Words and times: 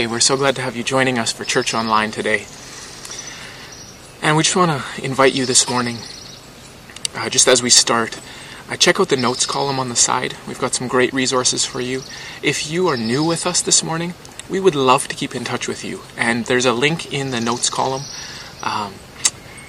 Hey, 0.00 0.06
we're 0.06 0.18
so 0.20 0.38
glad 0.38 0.56
to 0.56 0.62
have 0.62 0.76
you 0.76 0.82
joining 0.82 1.18
us 1.18 1.30
for 1.30 1.44
Church 1.44 1.74
Online 1.74 2.10
today. 2.10 2.46
And 4.22 4.34
we 4.34 4.44
just 4.44 4.56
want 4.56 4.70
to 4.70 5.04
invite 5.04 5.34
you 5.34 5.44
this 5.44 5.68
morning, 5.68 5.98
uh, 7.14 7.28
just 7.28 7.46
as 7.46 7.62
we 7.62 7.68
start, 7.68 8.18
uh, 8.70 8.76
check 8.76 8.98
out 8.98 9.10
the 9.10 9.18
notes 9.18 9.44
column 9.44 9.78
on 9.78 9.90
the 9.90 9.96
side. 9.96 10.36
We've 10.48 10.58
got 10.58 10.72
some 10.72 10.88
great 10.88 11.12
resources 11.12 11.66
for 11.66 11.82
you. 11.82 12.00
If 12.42 12.70
you 12.70 12.88
are 12.88 12.96
new 12.96 13.22
with 13.22 13.46
us 13.46 13.60
this 13.60 13.84
morning, 13.84 14.14
we 14.48 14.58
would 14.58 14.74
love 14.74 15.06
to 15.08 15.14
keep 15.14 15.34
in 15.34 15.44
touch 15.44 15.68
with 15.68 15.84
you. 15.84 16.00
And 16.16 16.46
there's 16.46 16.64
a 16.64 16.72
link 16.72 17.12
in 17.12 17.30
the 17.30 17.38
notes 17.38 17.68
column. 17.68 18.04
Um, 18.62 18.94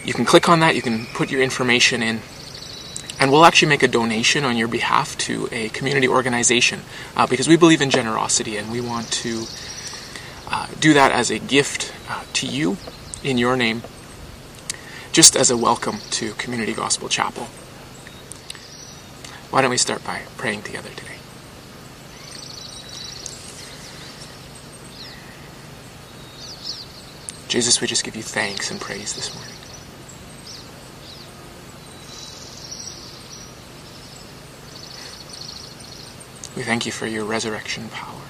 you 0.06 0.14
can 0.14 0.24
click 0.24 0.48
on 0.48 0.62
that, 0.62 0.78
you 0.78 0.82
can 0.82 1.08
put 1.08 1.30
your 1.30 1.42
information 1.42 2.02
in, 2.02 2.22
and 3.20 3.34
we'll 3.34 3.44
actually 3.44 3.68
make 3.68 3.84
a 3.84 3.90
donation 3.90 4.46
on 4.46 4.56
your 4.56 4.70
behalf 4.70 5.18
to 5.18 5.50
a 5.52 5.68
community 5.70 6.08
organization 6.08 6.80
uh, 7.18 7.28
because 7.28 7.50
we 7.50 7.58
believe 7.58 7.82
in 7.82 7.90
generosity 7.90 8.56
and 8.56 8.72
we 8.72 8.80
want 8.80 9.12
to 9.12 9.46
do 10.82 10.96
that 10.96 11.12
as 11.12 11.30
a 11.30 11.38
gift 11.38 11.94
uh, 12.10 12.24
to 12.34 12.48
you 12.48 12.76
in 13.24 13.38
your 13.38 13.56
name, 13.56 13.84
just 15.12 15.36
as 15.36 15.52
a 15.52 15.56
welcome 15.56 16.00
to 16.10 16.34
Community 16.34 16.74
Gospel 16.74 17.08
Chapel. 17.08 17.44
Why 19.52 19.62
don't 19.62 19.70
we 19.70 19.78
start 19.78 20.04
by 20.04 20.24
praying 20.38 20.64
together 20.64 20.90
today? 20.90 21.20
Jesus, 27.48 27.80
we 27.80 27.86
just 27.86 28.04
give 28.04 28.16
you 28.16 28.24
thanks 28.24 28.72
and 28.72 28.82
praise 28.82 29.14
this 29.14 29.36
morning. 29.36 29.54
We 36.56 36.64
thank 36.64 36.88
you 36.88 36.92
for 36.92 37.06
your 37.06 37.26
resurrection 37.26 37.88
power, 37.90 38.22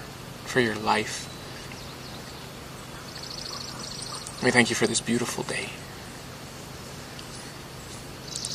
for 0.44 0.60
your 0.60 0.76
life, 0.76 1.31
we 4.44 4.50
thank 4.50 4.70
you 4.70 4.76
for 4.76 4.88
this 4.88 5.02
beautiful 5.02 5.44
day. 5.44 5.70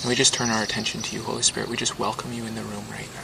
And 0.00 0.08
we 0.08 0.16
just 0.16 0.34
turn 0.34 0.50
our 0.50 0.62
attention 0.62 1.00
to 1.02 1.16
you, 1.16 1.22
Holy 1.22 1.42
Spirit. 1.42 1.68
We 1.68 1.76
just 1.76 1.98
welcome 1.98 2.32
you 2.32 2.44
in 2.44 2.54
the 2.54 2.62
room 2.62 2.84
right 2.90 3.08
now. 3.14 3.22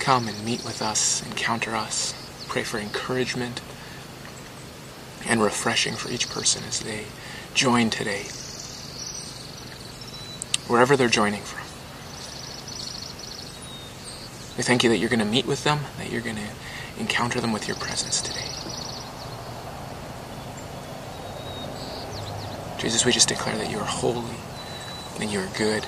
Come 0.00 0.26
and 0.26 0.44
meet 0.44 0.64
with 0.64 0.82
us, 0.82 1.24
encounter 1.24 1.76
us, 1.76 2.14
pray 2.48 2.64
for 2.64 2.78
encouragement 2.78 3.60
and 5.26 5.42
refreshing 5.42 5.94
for 5.94 6.10
each 6.10 6.28
person 6.28 6.64
as 6.64 6.80
they 6.80 7.04
join 7.54 7.90
today, 7.90 8.22
wherever 10.66 10.96
they're 10.96 11.08
joining 11.08 11.42
from. 11.42 11.58
We 14.56 14.64
thank 14.64 14.82
you 14.82 14.90
that 14.90 14.96
you're 14.96 15.10
going 15.10 15.18
to 15.20 15.24
meet 15.24 15.46
with 15.46 15.62
them, 15.64 15.80
that 15.98 16.10
you're 16.10 16.20
going 16.22 16.36
to 16.36 16.48
encounter 16.98 17.40
them 17.40 17.52
with 17.52 17.68
your 17.68 17.76
presence 17.76 18.20
today. 18.20 18.57
Jesus, 22.78 23.04
we 23.04 23.10
just 23.10 23.28
declare 23.28 23.56
that 23.56 23.70
you 23.70 23.78
are 23.78 23.84
holy 23.84 24.36
and 25.20 25.32
you 25.32 25.40
are 25.40 25.48
good. 25.58 25.84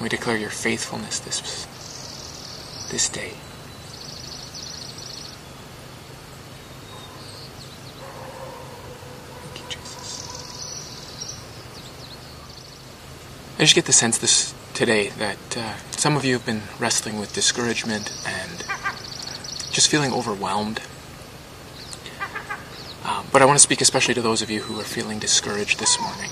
We 0.00 0.08
declare 0.08 0.38
your 0.38 0.48
faithfulness 0.48 1.18
this, 1.20 1.66
this 2.90 3.10
day. 3.10 3.34
Thank 9.44 9.60
you, 9.60 9.68
Jesus. 9.68 10.24
I 13.58 13.60
just 13.60 13.74
get 13.74 13.84
the 13.84 13.92
sense 13.92 14.16
this 14.16 14.54
today 14.72 15.10
that 15.18 15.56
uh, 15.58 15.76
some 15.90 16.16
of 16.16 16.24
you 16.24 16.32
have 16.32 16.46
been 16.46 16.62
wrestling 16.78 17.20
with 17.20 17.34
discouragement 17.34 18.10
and 18.26 18.64
just 19.70 19.90
feeling 19.90 20.10
overwhelmed 20.10 20.80
but 23.32 23.42
I 23.42 23.44
want 23.44 23.56
to 23.56 23.62
speak 23.62 23.80
especially 23.80 24.14
to 24.14 24.22
those 24.22 24.42
of 24.42 24.50
you 24.50 24.60
who 24.62 24.80
are 24.80 24.84
feeling 24.84 25.18
discouraged 25.18 25.78
this 25.78 26.00
morning. 26.00 26.30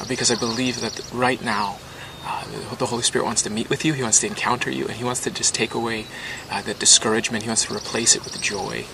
Uh, 0.00 0.04
because 0.06 0.30
I 0.30 0.38
believe 0.38 0.80
that 0.80 1.00
right 1.12 1.42
now, 1.42 1.78
uh, 2.24 2.44
the 2.76 2.86
Holy 2.86 3.02
Spirit 3.02 3.24
wants 3.24 3.42
to 3.42 3.50
meet 3.50 3.70
with 3.70 3.84
you, 3.84 3.94
He 3.94 4.02
wants 4.02 4.20
to 4.20 4.26
encounter 4.26 4.70
you, 4.70 4.84
and 4.84 4.94
He 4.94 5.04
wants 5.04 5.20
to 5.22 5.30
just 5.30 5.54
take 5.54 5.74
away 5.74 6.06
uh, 6.50 6.62
that 6.62 6.78
discouragement. 6.78 7.44
He 7.44 7.48
wants 7.48 7.64
to 7.66 7.74
replace 7.74 8.14
it 8.14 8.24
with 8.24 8.40
joy. 8.40 8.84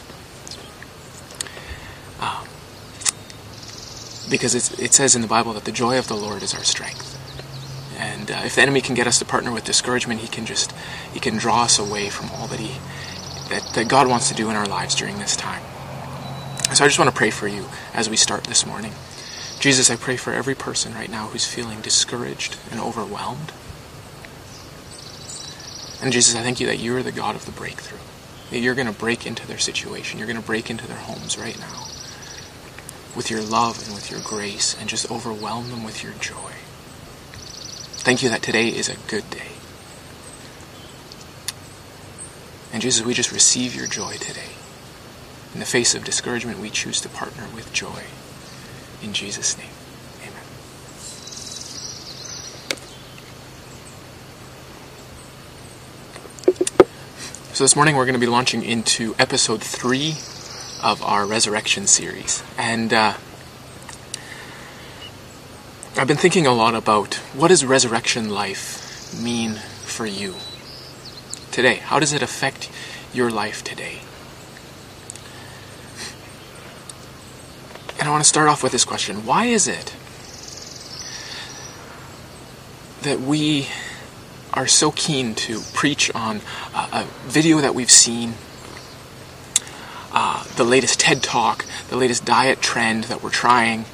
Um, 2.20 2.46
because 4.30 4.54
it 4.54 4.92
says 4.92 5.14
in 5.14 5.22
the 5.22 5.28
Bible 5.28 5.52
that 5.52 5.64
the 5.64 5.72
joy 5.72 5.98
of 5.98 6.08
the 6.08 6.14
Lord 6.14 6.42
is 6.42 6.54
our 6.54 6.64
strength. 6.64 7.10
And 7.98 8.30
uh, 8.30 8.42
if 8.44 8.54
the 8.54 8.62
enemy 8.62 8.80
can 8.80 8.94
get 8.94 9.06
us 9.06 9.18
to 9.18 9.24
partner 9.24 9.52
with 9.52 9.64
discouragement, 9.64 10.20
he 10.20 10.28
can 10.28 10.46
just 10.46 10.72
he 11.12 11.20
can 11.20 11.36
draw 11.36 11.64
us 11.64 11.78
away 11.78 12.08
from 12.08 12.30
all 12.30 12.46
that 12.48 12.58
he 12.58 12.78
that, 13.50 13.74
that 13.74 13.88
God 13.88 14.08
wants 14.08 14.28
to 14.28 14.34
do 14.34 14.50
in 14.50 14.56
our 14.56 14.66
lives 14.66 14.94
during 14.94 15.18
this 15.18 15.36
time. 15.36 15.62
So 16.72 16.84
I 16.84 16.88
just 16.88 16.98
want 16.98 17.10
to 17.10 17.16
pray 17.16 17.30
for 17.30 17.46
you 17.46 17.66
as 17.92 18.10
we 18.10 18.16
start 18.16 18.44
this 18.44 18.66
morning. 18.66 18.92
Jesus, 19.60 19.90
I 19.90 19.96
pray 19.96 20.16
for 20.16 20.32
every 20.32 20.54
person 20.54 20.94
right 20.94 21.10
now 21.10 21.28
who's 21.28 21.46
feeling 21.46 21.80
discouraged 21.80 22.56
and 22.70 22.80
overwhelmed. 22.80 23.52
And 26.02 26.12
Jesus, 26.12 26.34
I 26.34 26.42
thank 26.42 26.60
you 26.60 26.66
that 26.66 26.78
you're 26.78 27.02
the 27.02 27.12
God 27.12 27.36
of 27.36 27.46
the 27.46 27.52
breakthrough. 27.52 28.00
That 28.50 28.58
you're 28.58 28.74
going 28.74 28.92
to 28.92 28.92
break 28.92 29.26
into 29.26 29.46
their 29.46 29.58
situation. 29.58 30.18
You're 30.18 30.26
going 30.26 30.40
to 30.40 30.46
break 30.46 30.68
into 30.68 30.86
their 30.86 30.98
homes 30.98 31.38
right 31.38 31.58
now 31.58 31.86
with 33.14 33.30
your 33.30 33.42
love 33.42 33.82
and 33.86 33.94
with 33.94 34.10
your 34.10 34.20
grace 34.20 34.76
and 34.78 34.88
just 34.88 35.10
overwhelm 35.10 35.70
them 35.70 35.84
with 35.84 36.02
your 36.02 36.12
joy. 36.14 36.52
Thank 38.02 38.22
you 38.22 38.28
that 38.30 38.42
today 38.42 38.68
is 38.68 38.88
a 38.88 38.96
good 39.08 39.28
day. 39.30 39.52
And 42.72 42.82
Jesus, 42.82 43.04
we 43.04 43.14
just 43.14 43.32
receive 43.32 43.74
your 43.74 43.86
joy 43.86 44.14
today. 44.14 44.50
In 45.54 45.60
the 45.60 45.66
face 45.66 45.94
of 45.94 46.02
discouragement, 46.02 46.58
we 46.58 46.68
choose 46.68 47.00
to 47.02 47.08
partner 47.08 47.44
with 47.54 47.72
joy. 47.72 48.02
In 49.02 49.12
Jesus' 49.12 49.56
name, 49.56 49.70
amen. 50.22 50.42
So, 57.52 57.62
this 57.62 57.76
morning 57.76 57.94
we're 57.94 58.04
going 58.04 58.14
to 58.14 58.20
be 58.20 58.26
launching 58.26 58.64
into 58.64 59.14
episode 59.16 59.62
three 59.62 60.16
of 60.82 61.00
our 61.02 61.24
resurrection 61.24 61.86
series. 61.86 62.42
And 62.58 62.92
uh, 62.92 63.14
I've 65.96 66.08
been 66.08 66.16
thinking 66.16 66.48
a 66.48 66.52
lot 66.52 66.74
about 66.74 67.14
what 67.32 67.48
does 67.48 67.64
resurrection 67.64 68.28
life 68.28 69.14
mean 69.22 69.54
for 69.54 70.04
you 70.04 70.34
today? 71.52 71.76
How 71.76 72.00
does 72.00 72.12
it 72.12 72.22
affect 72.22 72.68
your 73.12 73.30
life 73.30 73.62
today? 73.62 74.00
And 77.98 78.08
I 78.08 78.10
want 78.10 78.22
to 78.24 78.28
start 78.28 78.48
off 78.48 78.62
with 78.62 78.72
this 78.72 78.84
question 78.84 79.24
Why 79.24 79.46
is 79.46 79.68
it 79.68 79.94
that 83.02 83.20
we 83.20 83.68
are 84.52 84.66
so 84.66 84.90
keen 84.90 85.34
to 85.34 85.60
preach 85.72 86.10
on 86.14 86.40
a 86.74 87.04
video 87.24 87.60
that 87.60 87.74
we've 87.74 87.90
seen, 87.90 88.34
uh, 90.12 90.44
the 90.56 90.64
latest 90.64 91.00
TED 91.00 91.22
Talk, 91.22 91.64
the 91.88 91.96
latest 91.96 92.24
diet 92.24 92.62
trend 92.62 93.04
that 93.04 93.22
we're 93.22 93.30
trying, 93.30 93.84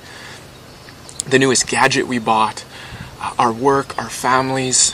the 1.28 1.38
newest 1.38 1.66
gadget 1.66 2.06
we 2.06 2.18
bought, 2.18 2.64
uh, 3.20 3.34
our 3.38 3.52
work, 3.52 3.98
our 3.98 4.10
families? 4.10 4.92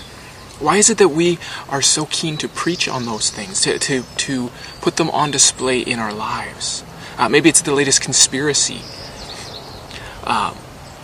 Why 0.59 0.78
is 0.78 0.89
it 0.89 0.99
that 0.99 1.11
we 1.11 1.39
are 1.69 1.83
so 1.83 2.06
keen 2.06 2.39
to 2.39 2.49
preach 2.49 2.89
on 2.89 3.04
those 3.04 3.31
things, 3.31 3.60
to, 3.63 3.78
to, 3.78 4.04
to 4.16 4.51
put 4.81 4.97
them 4.97 5.10
on 5.10 5.31
display 5.31 5.81
in 5.81 5.98
our 5.98 6.13
lives? 6.13 6.83
Uh, 7.19 7.28
maybe 7.28 7.48
it's 7.48 7.60
the 7.60 7.75
latest 7.75 8.01
conspiracy 8.01 8.81
um, 10.27 10.57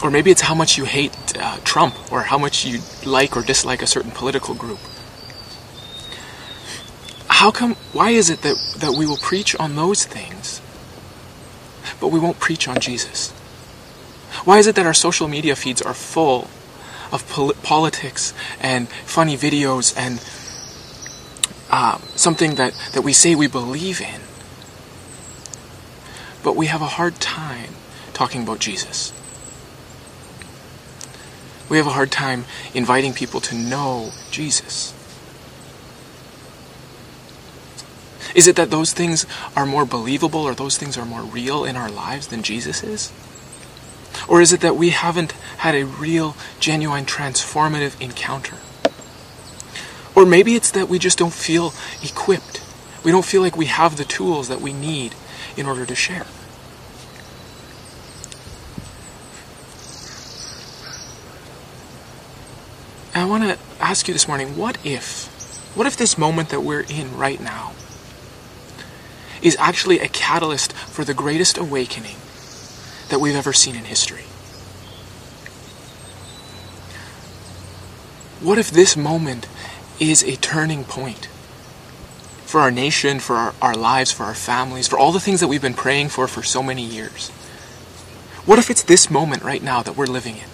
or 0.02 0.10
maybe 0.10 0.30
it's 0.30 0.40
how 0.40 0.54
much 0.54 0.76
you 0.76 0.84
hate 0.84 1.14
uh, 1.38 1.58
Trump 1.64 1.94
or 2.12 2.22
how 2.22 2.38
much 2.38 2.64
you 2.64 2.80
like 3.06 3.36
or 3.36 3.42
dislike 3.42 3.82
a 3.82 3.86
certain 3.86 4.10
political 4.10 4.54
group. 4.54 4.80
How 7.28 7.50
come, 7.50 7.74
why 7.92 8.10
is 8.10 8.30
it 8.30 8.42
that, 8.42 8.56
that 8.78 8.92
we 8.92 9.06
will 9.06 9.16
preach 9.16 9.54
on 9.56 9.76
those 9.76 10.04
things, 10.04 10.60
but 12.00 12.08
we 12.08 12.18
won't 12.18 12.40
preach 12.40 12.66
on 12.68 12.80
Jesus? 12.80 13.30
Why 14.44 14.58
is 14.58 14.66
it 14.66 14.74
that 14.74 14.86
our 14.86 14.94
social 14.94 15.28
media 15.28 15.54
feeds 15.54 15.80
are 15.80 15.94
full 15.94 16.48
of 17.12 17.28
pol- 17.28 17.52
politics 17.62 18.34
and 18.60 18.88
funny 18.88 19.36
videos 19.36 19.94
and 19.96 20.18
uh, 21.70 21.98
something 22.16 22.56
that, 22.56 22.74
that 22.92 23.02
we 23.02 23.12
say 23.12 23.34
we 23.34 23.46
believe 23.46 24.00
in, 24.00 24.20
but 26.42 26.56
we 26.56 26.66
have 26.66 26.82
a 26.82 26.86
hard 26.86 27.16
time 27.16 27.74
talking 28.22 28.44
about 28.44 28.60
Jesus. 28.60 29.12
We 31.68 31.76
have 31.76 31.88
a 31.88 31.96
hard 31.98 32.12
time 32.12 32.44
inviting 32.72 33.14
people 33.14 33.40
to 33.40 33.56
know 33.56 34.12
Jesus. 34.30 34.94
Is 38.32 38.46
it 38.46 38.54
that 38.54 38.70
those 38.70 38.92
things 38.92 39.26
are 39.56 39.66
more 39.66 39.84
believable 39.84 40.38
or 40.38 40.54
those 40.54 40.78
things 40.78 40.96
are 40.96 41.04
more 41.04 41.22
real 41.22 41.64
in 41.64 41.74
our 41.74 41.90
lives 41.90 42.28
than 42.28 42.44
Jesus 42.44 42.84
is? 42.84 43.12
Or 44.28 44.40
is 44.40 44.52
it 44.52 44.60
that 44.60 44.76
we 44.76 44.90
haven't 44.90 45.32
had 45.58 45.74
a 45.74 45.82
real, 45.82 46.36
genuine, 46.60 47.06
transformative 47.06 48.00
encounter? 48.00 48.58
Or 50.14 50.24
maybe 50.24 50.54
it's 50.54 50.70
that 50.70 50.88
we 50.88 51.00
just 51.00 51.18
don't 51.18 51.34
feel 51.34 51.74
equipped. 52.04 52.62
We 53.02 53.10
don't 53.10 53.24
feel 53.24 53.42
like 53.42 53.56
we 53.56 53.66
have 53.66 53.96
the 53.96 54.04
tools 54.04 54.46
that 54.46 54.60
we 54.60 54.72
need 54.72 55.16
in 55.56 55.66
order 55.66 55.84
to 55.84 55.96
share. 55.96 56.26
I 63.14 63.26
want 63.26 63.44
to 63.44 63.58
ask 63.78 64.08
you 64.08 64.14
this 64.14 64.26
morning 64.26 64.56
what 64.56 64.78
if? 64.86 65.26
What 65.76 65.86
if 65.86 65.96
this 65.96 66.16
moment 66.16 66.48
that 66.48 66.60
we're 66.62 66.84
in 66.88 67.16
right 67.16 67.40
now 67.40 67.72
is 69.42 69.56
actually 69.58 70.00
a 70.00 70.08
catalyst 70.08 70.72
for 70.72 71.04
the 71.04 71.12
greatest 71.12 71.58
awakening 71.58 72.16
that 73.10 73.20
we've 73.20 73.34
ever 73.34 73.52
seen 73.52 73.76
in 73.76 73.84
history? 73.84 74.24
What 78.40 78.58
if 78.58 78.70
this 78.70 78.96
moment 78.96 79.46
is 80.00 80.22
a 80.22 80.36
turning 80.36 80.84
point 80.84 81.26
for 82.46 82.60
our 82.60 82.70
nation, 82.70 83.20
for 83.20 83.36
our, 83.36 83.54
our 83.60 83.74
lives, 83.74 84.10
for 84.10 84.24
our 84.24 84.34
families, 84.34 84.88
for 84.88 84.98
all 84.98 85.12
the 85.12 85.20
things 85.20 85.40
that 85.40 85.48
we've 85.48 85.62
been 85.62 85.74
praying 85.74 86.08
for 86.08 86.26
for 86.26 86.42
so 86.42 86.62
many 86.62 86.82
years? 86.82 87.28
What 88.46 88.58
if 88.58 88.70
it's 88.70 88.82
this 88.82 89.10
moment 89.10 89.42
right 89.42 89.62
now 89.62 89.82
that 89.82 89.96
we're 89.96 90.06
living 90.06 90.36
in? 90.38 90.51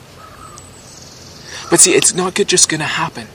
But 1.71 1.81
see, 1.81 1.93
it's 1.93 2.15
not 2.15 2.35
just 2.35 2.69
going 2.69 2.81
to 2.81 2.87
happen. 2.87 3.27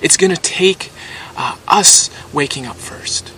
It's 0.00 0.16
going 0.16 0.34
to 0.34 0.40
take 0.40 0.90
uh, 1.36 1.56
us 1.68 2.10
waking 2.32 2.66
up 2.66 2.76
first. 2.76 3.32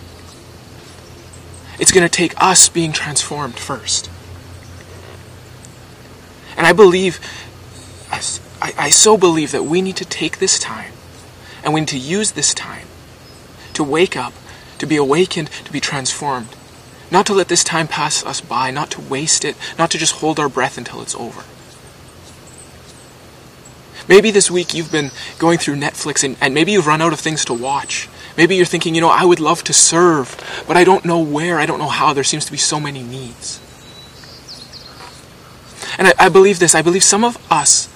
It's 1.79 1.91
going 1.91 2.05
to 2.05 2.09
take 2.09 2.33
us 2.41 2.69
being 2.69 2.91
transformed 2.91 3.55
first. 3.55 4.09
And 6.57 6.65
I 6.65 6.73
believe, 6.73 7.19
I, 8.11 8.73
I 8.77 8.89
so 8.89 9.17
believe 9.17 9.51
that 9.51 9.65
we 9.65 9.81
need 9.81 9.97
to 9.97 10.05
take 10.05 10.39
this 10.39 10.57
time 10.57 10.93
and 11.63 11.73
we 11.73 11.81
need 11.81 11.89
to 11.89 11.97
use 11.97 12.31
this 12.31 12.53
time 12.53 12.87
to 13.73 13.83
wake 13.83 14.15
up, 14.15 14.33
to 14.77 14.85
be 14.85 14.95
awakened, 14.95 15.49
to 15.65 15.71
be 15.71 15.79
transformed. 15.79 16.47
Not 17.11 17.25
to 17.27 17.33
let 17.33 17.49
this 17.49 17.63
time 17.63 17.87
pass 17.87 18.25
us 18.25 18.41
by, 18.41 18.71
not 18.71 18.89
to 18.91 19.01
waste 19.01 19.45
it, 19.45 19.55
not 19.77 19.91
to 19.91 19.97
just 19.97 20.15
hold 20.15 20.39
our 20.39 20.49
breath 20.49 20.77
until 20.77 21.01
it's 21.01 21.15
over. 21.15 21.43
Maybe 24.07 24.31
this 24.31 24.51
week 24.51 24.73
you've 24.73 24.91
been 24.91 25.11
going 25.39 25.57
through 25.57 25.75
Netflix 25.75 26.23
and, 26.23 26.37
and 26.39 26.53
maybe 26.53 26.71
you've 26.71 26.87
run 26.87 27.01
out 27.01 27.13
of 27.13 27.19
things 27.19 27.43
to 27.45 27.53
watch. 27.53 28.07
Maybe 28.37 28.55
you're 28.55 28.65
thinking, 28.65 28.93
you 28.93 29.01
know, 29.01 29.09
I 29.09 29.25
would 29.25 29.39
love 29.39 29.63
to 29.63 29.73
serve, 29.73 30.35
but 30.67 30.77
I 30.77 30.83
don't 30.83 31.05
know 31.05 31.19
where, 31.19 31.57
I 31.57 31.65
don't 31.65 31.79
know 31.79 31.87
how. 31.87 32.13
There 32.13 32.23
seems 32.23 32.45
to 32.45 32.51
be 32.51 32.57
so 32.57 32.79
many 32.79 33.01
needs. 33.01 33.59
And 35.97 36.09
I, 36.09 36.13
I 36.19 36.29
believe 36.29 36.59
this. 36.59 36.75
I 36.75 36.81
believe 36.81 37.03
some 37.03 37.23
of 37.23 37.37
us 37.51 37.89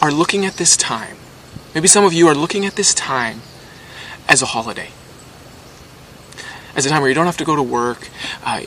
are 0.00 0.10
looking 0.10 0.44
at 0.44 0.54
this 0.54 0.76
time, 0.76 1.16
maybe 1.74 1.86
some 1.86 2.04
of 2.04 2.12
you 2.12 2.26
are 2.26 2.34
looking 2.34 2.66
at 2.66 2.74
this 2.74 2.92
time 2.92 3.40
as 4.28 4.42
a 4.42 4.46
holiday. 4.46 4.90
As 6.74 6.86
a 6.86 6.88
time 6.88 7.02
where 7.02 7.08
you 7.08 7.14
don't 7.14 7.26
have 7.26 7.36
to 7.36 7.44
go 7.44 7.54
to 7.54 7.62
work, 7.62 8.08
uh, 8.44 8.62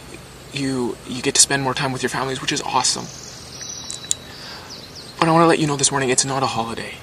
you, 0.54 0.96
you 1.08 1.22
get 1.22 1.36
to 1.36 1.42
spend 1.42 1.64
more 1.64 1.74
time 1.74 1.92
with 1.92 2.04
your 2.04 2.10
families, 2.10 2.42
which 2.42 2.54
is 2.54 2.62
awesome. 2.62 3.06
But 5.26 5.32
I 5.32 5.34
want 5.34 5.44
to 5.46 5.48
let 5.48 5.58
you 5.58 5.66
know 5.66 5.76
this 5.76 5.90
morning 5.90 6.10
it's 6.10 6.24
not 6.24 6.44
a 6.44 6.46
holiday, 6.46 6.94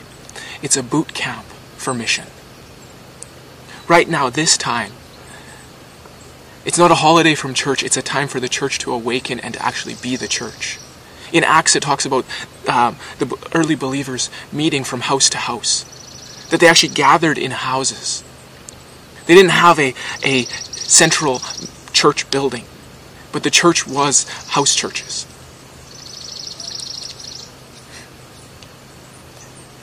it's 0.63 0.77
a 0.77 0.83
boot 0.85 1.13
camp 1.13 1.45
for 1.77 1.93
mission. 1.93 2.29
Right 3.89 4.09
now, 4.09 4.31
this 4.31 4.57
time, 4.57 4.93
it's 6.65 6.79
not 6.79 6.93
a 6.93 6.95
holiday 6.95 7.35
from 7.35 7.53
church, 7.53 7.83
it's 7.83 7.97
a 7.97 8.01
time 8.01 8.29
for 8.29 8.39
the 8.39 8.49
church 8.49 8.79
to 8.79 8.93
awaken 8.93 9.41
and 9.41 9.55
to 9.55 9.61
actually 9.67 9.97
be 10.01 10.15
the 10.15 10.29
church. 10.29 10.79
In 11.33 11.43
Acts, 11.43 11.75
it 11.75 11.83
talks 11.83 12.07
about 12.07 12.25
um, 12.69 12.95
the 13.19 13.37
early 13.57 13.75
believers 13.75 14.31
meeting 14.53 14.85
from 14.85 15.01
house 15.01 15.29
to 15.31 15.39
house, 15.39 15.83
that 16.51 16.61
they 16.61 16.69
actually 16.69 16.95
gathered 16.95 17.39
in 17.39 17.51
houses. 17.51 18.23
They 19.27 19.35
didn't 19.35 19.51
have 19.51 19.81
a, 19.81 19.95
a 20.23 20.45
central 20.45 21.41
church 21.93 22.31
building, 22.31 22.67
but 23.33 23.43
the 23.43 23.51
church 23.51 23.85
was 23.85 24.29
house 24.51 24.77
churches. 24.77 25.27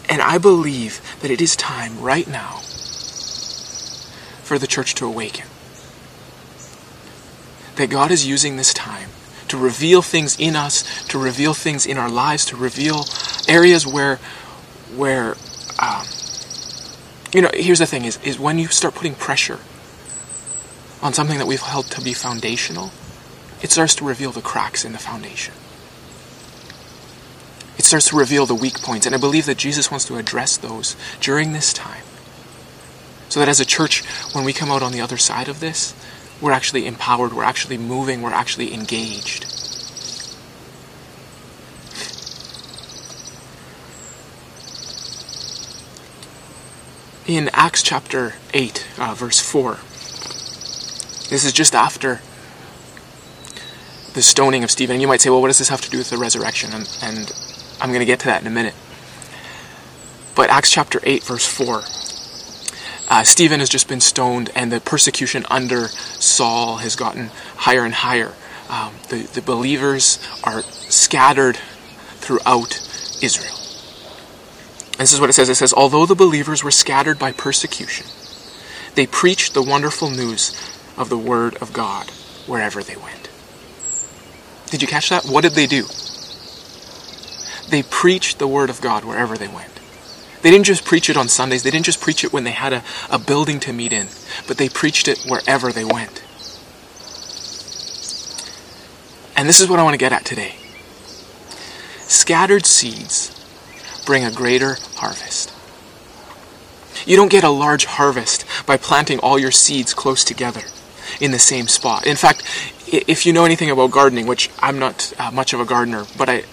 And 0.09 0.23
I 0.23 0.39
believe 0.39 1.01
that 1.21 1.29
it 1.29 1.39
is 1.39 1.55
time 1.55 2.01
right 2.01 2.27
now 2.27 2.61
for 4.43 4.57
the 4.57 4.65
church 4.65 4.95
to 4.95 5.05
awaken. 5.05 5.45
That 7.75 7.91
God 7.91 8.09
is 8.09 8.25
using 8.25 8.57
this 8.57 8.73
time 8.73 9.09
to 9.49 9.57
reveal 9.57 10.01
things 10.01 10.39
in 10.39 10.55
us, 10.55 11.03
to 11.05 11.19
reveal 11.19 11.53
things 11.53 11.85
in 11.85 11.97
our 11.97 12.09
lives, 12.09 12.45
to 12.45 12.55
reveal 12.55 13.05
areas 13.47 13.85
where, 13.85 14.17
where, 14.95 15.37
um, 15.77 16.05
you 17.31 17.41
know, 17.41 17.51
here's 17.53 17.79
the 17.79 17.85
thing: 17.85 18.05
is 18.05 18.17
is 18.23 18.39
when 18.39 18.57
you 18.57 18.67
start 18.67 18.95
putting 18.95 19.13
pressure 19.13 19.59
on 21.01 21.13
something 21.13 21.37
that 21.37 21.47
we've 21.47 21.61
held 21.61 21.85
to 21.91 22.01
be 22.01 22.13
foundational, 22.13 22.91
it 23.61 23.69
starts 23.69 23.95
to 23.95 24.03
reveal 24.03 24.31
the 24.31 24.41
cracks 24.41 24.83
in 24.83 24.91
the 24.91 24.97
foundation 24.97 25.53
starts 27.89 28.09
to 28.09 28.15
reveal 28.15 28.45
the 28.45 28.55
weak 28.55 28.81
points. 28.81 29.05
And 29.05 29.13
I 29.13 29.17
believe 29.17 29.45
that 29.47 29.57
Jesus 29.57 29.91
wants 29.91 30.05
to 30.05 30.17
address 30.17 30.57
those 30.57 30.95
during 31.19 31.53
this 31.53 31.73
time. 31.73 32.03
So 33.27 33.39
that 33.39 33.49
as 33.49 33.59
a 33.59 33.65
church, 33.65 34.05
when 34.33 34.45
we 34.45 34.53
come 34.53 34.71
out 34.71 34.81
on 34.81 34.91
the 34.91 35.01
other 35.01 35.17
side 35.17 35.49
of 35.49 35.59
this, 35.59 35.93
we're 36.41 36.51
actually 36.51 36.87
empowered, 36.87 37.33
we're 37.33 37.43
actually 37.43 37.77
moving, 37.77 38.21
we're 38.21 38.31
actually 38.31 38.73
engaged. 38.73 39.45
In 47.27 47.49
Acts 47.53 47.83
chapter 47.83 48.33
8, 48.53 48.87
uh, 48.97 49.13
verse 49.13 49.39
4, 49.39 49.73
this 51.29 51.45
is 51.45 51.53
just 51.53 51.75
after 51.75 52.21
the 54.13 54.21
stoning 54.23 54.63
of 54.63 54.71
Stephen. 54.71 54.95
And 54.95 55.01
you 55.01 55.07
might 55.07 55.21
say, 55.21 55.29
well, 55.29 55.41
what 55.41 55.49
does 55.49 55.59
this 55.59 55.69
have 55.69 55.81
to 55.81 55.89
do 55.91 55.99
with 55.99 56.09
the 56.09 56.17
resurrection? 56.17 56.71
And, 56.73 56.89
and 57.03 57.31
I'm 57.81 57.89
going 57.89 57.99
to 57.99 58.05
get 58.05 58.19
to 58.21 58.25
that 58.27 58.41
in 58.41 58.47
a 58.47 58.51
minute. 58.51 58.75
But 60.35 60.49
Acts 60.49 60.71
chapter 60.71 60.99
8, 61.03 61.23
verse 61.23 61.45
4. 61.45 61.81
Uh, 63.09 63.23
Stephen 63.23 63.59
has 63.59 63.69
just 63.69 63.87
been 63.87 63.99
stoned, 63.99 64.51
and 64.55 64.71
the 64.71 64.79
persecution 64.79 65.45
under 65.49 65.87
Saul 65.87 66.77
has 66.77 66.95
gotten 66.95 67.27
higher 67.55 67.83
and 67.83 67.93
higher. 67.93 68.33
Um, 68.69 68.93
the, 69.09 69.23
the 69.33 69.41
believers 69.41 70.19
are 70.43 70.61
scattered 70.61 71.57
throughout 72.17 72.79
Israel. 73.23 73.55
This 74.97 75.13
is 75.13 75.19
what 75.19 75.29
it 75.29 75.33
says. 75.33 75.49
It 75.49 75.55
says, 75.55 75.73
Although 75.73 76.05
the 76.05 76.15
believers 76.15 76.63
were 76.63 76.71
scattered 76.71 77.17
by 77.17 77.31
persecution, 77.31 78.05
they 78.95 79.07
preached 79.07 79.53
the 79.53 79.63
wonderful 79.63 80.09
news 80.09 80.51
of 80.97 81.09
the 81.09 81.17
word 81.17 81.55
of 81.61 81.73
God 81.73 82.11
wherever 82.45 82.83
they 82.83 82.95
went. 82.95 83.29
Did 84.67 84.81
you 84.81 84.87
catch 84.87 85.09
that? 85.09 85.25
What 85.25 85.41
did 85.41 85.53
they 85.53 85.65
do? 85.65 85.85
They 87.69 87.83
preached 87.83 88.39
the 88.39 88.47
word 88.47 88.69
of 88.69 88.81
God 88.81 89.03
wherever 89.03 89.37
they 89.37 89.47
went. 89.47 89.79
They 90.41 90.51
didn't 90.51 90.65
just 90.65 90.85
preach 90.85 91.09
it 91.09 91.17
on 91.17 91.27
Sundays, 91.27 91.63
they 91.63 91.71
didn't 91.71 91.85
just 91.85 92.01
preach 92.01 92.23
it 92.23 92.31
when 92.31 92.43
they 92.43 92.51
had 92.51 92.73
a, 92.73 92.83
a 93.09 93.19
building 93.19 93.59
to 93.61 93.73
meet 93.73 93.91
in, 93.91 94.07
but 94.47 94.57
they 94.57 94.69
preached 94.69 95.07
it 95.07 95.25
wherever 95.27 95.71
they 95.71 95.83
went. 95.83 96.23
And 99.35 99.47
this 99.47 99.61
is 99.61 99.69
what 99.69 99.79
I 99.79 99.83
want 99.83 99.93
to 99.93 99.97
get 99.97 100.11
at 100.11 100.25
today. 100.25 100.55
Scattered 102.01 102.65
seeds 102.65 103.35
bring 104.05 104.25
a 104.25 104.31
greater 104.31 104.77
harvest. 104.95 105.53
You 107.05 107.15
don't 107.15 107.31
get 107.31 107.43
a 107.43 107.49
large 107.49 107.85
harvest 107.85 108.45
by 108.65 108.77
planting 108.77 109.19
all 109.19 109.39
your 109.39 109.51
seeds 109.51 109.93
close 109.93 110.23
together 110.23 110.61
in 111.19 111.31
the 111.31 111.39
same 111.39 111.67
spot. 111.67 112.05
In 112.05 112.15
fact, 112.15 112.43
if 112.87 113.25
you 113.25 113.33
know 113.33 113.45
anything 113.45 113.69
about 113.69 113.91
gardening, 113.91 114.27
which 114.27 114.49
I'm 114.59 114.79
not 114.79 115.13
uh, 115.17 115.31
much 115.31 115.53
of 115.53 115.59
a 115.59 115.65
gardener, 115.65 116.05
but 116.17 116.29
I 116.29 116.43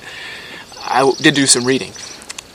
I 0.86 1.12
did 1.20 1.34
do 1.34 1.46
some 1.46 1.64
reading. 1.64 1.92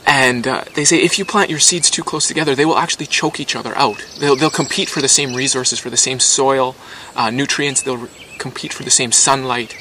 And 0.06 0.46
uh, 0.48 0.64
they 0.74 0.84
say 0.84 0.98
if 0.98 1.18
you 1.18 1.24
plant 1.24 1.50
your 1.50 1.60
seeds 1.60 1.90
too 1.90 2.02
close 2.02 2.26
together, 2.26 2.54
they 2.54 2.64
will 2.64 2.76
actually 2.76 3.06
choke 3.06 3.38
each 3.38 3.54
other 3.54 3.76
out. 3.76 4.04
They'll, 4.18 4.36
they'll 4.36 4.50
compete 4.50 4.88
for 4.88 5.00
the 5.00 5.08
same 5.08 5.34
resources, 5.34 5.78
for 5.78 5.90
the 5.90 5.96
same 5.96 6.18
soil, 6.18 6.74
uh, 7.14 7.30
nutrients, 7.30 7.82
they'll 7.82 7.98
re- 7.98 8.10
compete 8.38 8.72
for 8.72 8.82
the 8.82 8.90
same 8.90 9.12
sunlight. 9.12 9.76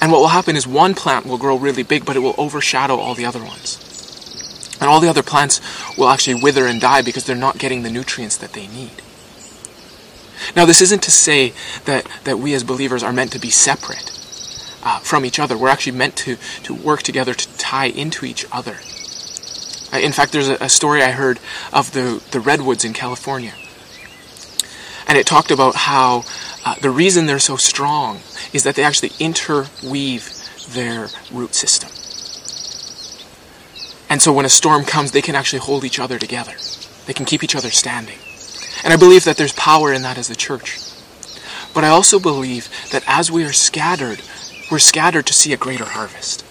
And 0.00 0.12
what 0.12 0.20
will 0.20 0.28
happen 0.28 0.56
is 0.56 0.66
one 0.66 0.94
plant 0.94 1.26
will 1.26 1.38
grow 1.38 1.56
really 1.56 1.82
big, 1.82 2.04
but 2.04 2.16
it 2.16 2.20
will 2.20 2.34
overshadow 2.38 2.96
all 2.96 3.14
the 3.14 3.24
other 3.24 3.42
ones. 3.42 3.82
And 4.80 4.88
all 4.88 5.00
the 5.00 5.08
other 5.08 5.22
plants 5.22 5.60
will 5.98 6.08
actually 6.08 6.40
wither 6.42 6.66
and 6.66 6.80
die 6.80 7.02
because 7.02 7.24
they're 7.24 7.34
not 7.34 7.58
getting 7.58 7.82
the 7.82 7.90
nutrients 7.90 8.36
that 8.36 8.52
they 8.52 8.68
need. 8.68 9.02
Now, 10.54 10.66
this 10.66 10.82
isn't 10.82 11.02
to 11.02 11.10
say 11.10 11.54
that, 11.86 12.06
that 12.24 12.38
we 12.38 12.54
as 12.54 12.62
believers 12.62 13.02
are 13.02 13.12
meant 13.12 13.32
to 13.32 13.38
be 13.38 13.50
separate 13.50 14.15
uh, 14.86 15.00
from 15.00 15.24
each 15.24 15.40
other. 15.40 15.58
We're 15.58 15.68
actually 15.68 15.98
meant 15.98 16.14
to, 16.18 16.36
to 16.62 16.72
work 16.72 17.02
together 17.02 17.34
to 17.34 17.58
tie 17.58 17.86
into 17.86 18.24
each 18.24 18.46
other. 18.52 18.76
Uh, 19.92 19.98
in 19.98 20.12
fact, 20.12 20.30
there's 20.30 20.48
a, 20.48 20.54
a 20.60 20.68
story 20.68 21.02
I 21.02 21.10
heard 21.10 21.40
of 21.72 21.90
the, 21.90 22.22
the 22.30 22.38
redwoods 22.38 22.84
in 22.84 22.92
California. 22.92 23.52
And 25.08 25.18
it 25.18 25.26
talked 25.26 25.50
about 25.50 25.74
how 25.74 26.22
uh, 26.64 26.76
the 26.80 26.90
reason 26.90 27.26
they're 27.26 27.40
so 27.40 27.56
strong 27.56 28.20
is 28.52 28.62
that 28.62 28.76
they 28.76 28.84
actually 28.84 29.10
interweave 29.18 30.32
their 30.70 31.08
root 31.32 31.56
system. 31.56 31.90
And 34.08 34.22
so 34.22 34.32
when 34.32 34.46
a 34.46 34.48
storm 34.48 34.84
comes, 34.84 35.10
they 35.10 35.22
can 35.22 35.34
actually 35.34 35.58
hold 35.58 35.84
each 35.84 35.98
other 35.98 36.16
together. 36.16 36.52
They 37.06 37.12
can 37.12 37.26
keep 37.26 37.42
each 37.42 37.56
other 37.56 37.70
standing. 37.70 38.18
And 38.84 38.92
I 38.92 38.96
believe 38.96 39.24
that 39.24 39.36
there's 39.36 39.52
power 39.54 39.92
in 39.92 40.02
that 40.02 40.16
as 40.16 40.28
the 40.28 40.36
church. 40.36 40.78
But 41.74 41.82
I 41.82 41.88
also 41.88 42.20
believe 42.20 42.68
that 42.92 43.02
as 43.06 43.32
we 43.32 43.44
are 43.44 43.52
scattered, 43.52 44.22
we're 44.70 44.78
scattered 44.78 45.26
to 45.26 45.32
see 45.32 45.52
a 45.52 45.56
greater 45.56 45.84
harvest. 45.84 46.44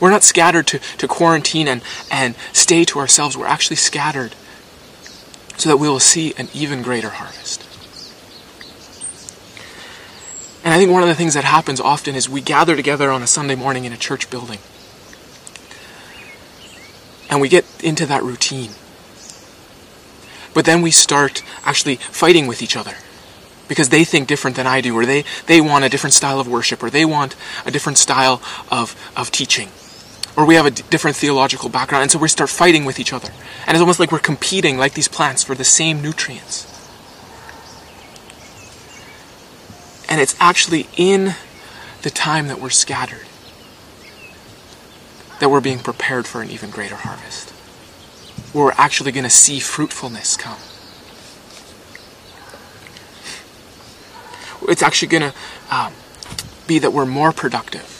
We're 0.00 0.10
not 0.10 0.22
scattered 0.22 0.66
to, 0.68 0.78
to 0.98 1.08
quarantine 1.08 1.68
and, 1.68 1.82
and 2.10 2.34
stay 2.52 2.84
to 2.86 2.98
ourselves. 2.98 3.36
We're 3.36 3.46
actually 3.46 3.76
scattered 3.76 4.34
so 5.56 5.70
that 5.70 5.78
we 5.78 5.88
will 5.88 6.00
see 6.00 6.34
an 6.36 6.48
even 6.54 6.82
greater 6.82 7.10
harvest. 7.10 7.64
And 10.64 10.74
I 10.74 10.76
think 10.76 10.90
one 10.90 11.02
of 11.02 11.08
the 11.08 11.14
things 11.14 11.34
that 11.34 11.44
happens 11.44 11.80
often 11.80 12.14
is 12.14 12.28
we 12.28 12.40
gather 12.40 12.76
together 12.76 13.10
on 13.10 13.22
a 13.22 13.26
Sunday 13.26 13.54
morning 13.54 13.84
in 13.84 13.92
a 13.92 13.96
church 13.96 14.28
building. 14.30 14.58
And 17.30 17.40
we 17.40 17.48
get 17.48 17.64
into 17.82 18.06
that 18.06 18.22
routine. 18.22 18.70
But 20.54 20.64
then 20.64 20.82
we 20.82 20.90
start 20.90 21.42
actually 21.64 21.96
fighting 21.96 22.46
with 22.46 22.62
each 22.62 22.76
other 22.76 22.94
because 23.68 23.90
they 23.90 24.04
think 24.04 24.26
different 24.26 24.56
than 24.56 24.66
I 24.66 24.80
do, 24.80 24.96
or 24.96 25.06
they, 25.06 25.24
they 25.46 25.60
want 25.60 25.84
a 25.84 25.88
different 25.88 26.14
style 26.14 26.40
of 26.40 26.48
worship, 26.48 26.82
or 26.82 26.90
they 26.90 27.04
want 27.04 27.36
a 27.64 27.70
different 27.70 27.98
style 27.98 28.42
of, 28.70 28.96
of 29.16 29.30
teaching, 29.30 29.68
or 30.36 30.46
we 30.46 30.54
have 30.54 30.66
a 30.66 30.70
d- 30.70 30.82
different 30.90 31.16
theological 31.16 31.68
background, 31.68 32.02
and 32.02 32.10
so 32.10 32.18
we 32.18 32.28
start 32.28 32.50
fighting 32.50 32.84
with 32.84 32.98
each 32.98 33.12
other. 33.12 33.30
And 33.66 33.76
it's 33.76 33.80
almost 33.80 34.00
like 34.00 34.10
we're 34.10 34.18
competing, 34.18 34.78
like 34.78 34.94
these 34.94 35.08
plants, 35.08 35.44
for 35.44 35.54
the 35.54 35.64
same 35.64 36.02
nutrients. 36.02 36.66
And 40.08 40.20
it's 40.20 40.34
actually 40.40 40.86
in 40.96 41.34
the 42.02 42.10
time 42.10 42.48
that 42.48 42.60
we're 42.60 42.70
scattered 42.70 43.26
that 45.38 45.50
we're 45.50 45.60
being 45.60 45.78
prepared 45.78 46.26
for 46.26 46.42
an 46.42 46.50
even 46.50 46.70
greater 46.70 46.96
harvest. 46.96 47.50
Where 48.52 48.66
we're 48.66 48.72
actually 48.72 49.12
going 49.12 49.24
to 49.24 49.30
see 49.30 49.60
fruitfulness 49.60 50.36
come. 50.36 50.58
It's 54.68 54.82
actually 54.82 55.08
going 55.08 55.32
to 55.32 55.34
um, 55.70 55.92
be 56.66 56.78
that 56.78 56.92
we're 56.92 57.06
more 57.06 57.32
productive. 57.32 57.94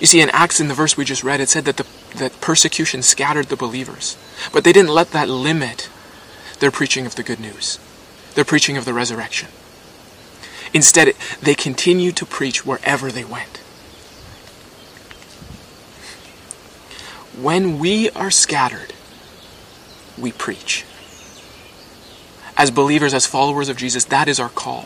You 0.00 0.06
see, 0.06 0.20
in 0.20 0.30
Acts, 0.30 0.60
in 0.60 0.68
the 0.68 0.74
verse 0.74 0.96
we 0.96 1.04
just 1.04 1.22
read, 1.22 1.40
it 1.40 1.48
said 1.48 1.66
that 1.66 1.76
the 1.76 1.86
that 2.16 2.40
persecution 2.40 3.02
scattered 3.02 3.46
the 3.46 3.56
believers, 3.56 4.16
but 4.52 4.64
they 4.64 4.72
didn't 4.72 4.90
let 4.90 5.10
that 5.12 5.28
limit 5.28 5.88
their 6.58 6.70
preaching 6.70 7.06
of 7.06 7.14
the 7.14 7.22
good 7.22 7.40
news, 7.40 7.78
their 8.34 8.44
preaching 8.44 8.76
of 8.76 8.84
the 8.84 8.94
resurrection. 8.94 9.48
Instead, 10.72 11.14
they 11.40 11.54
continued 11.54 12.16
to 12.16 12.26
preach 12.26 12.64
wherever 12.64 13.10
they 13.10 13.24
went. 13.24 13.58
When 17.36 17.78
we 17.78 18.10
are 18.10 18.30
scattered, 18.30 18.92
we 20.18 20.32
preach. 20.32 20.84
As 22.60 22.70
believers, 22.70 23.14
as 23.14 23.24
followers 23.24 23.70
of 23.70 23.78
Jesus, 23.78 24.04
that 24.04 24.28
is 24.28 24.38
our 24.38 24.50
call. 24.50 24.84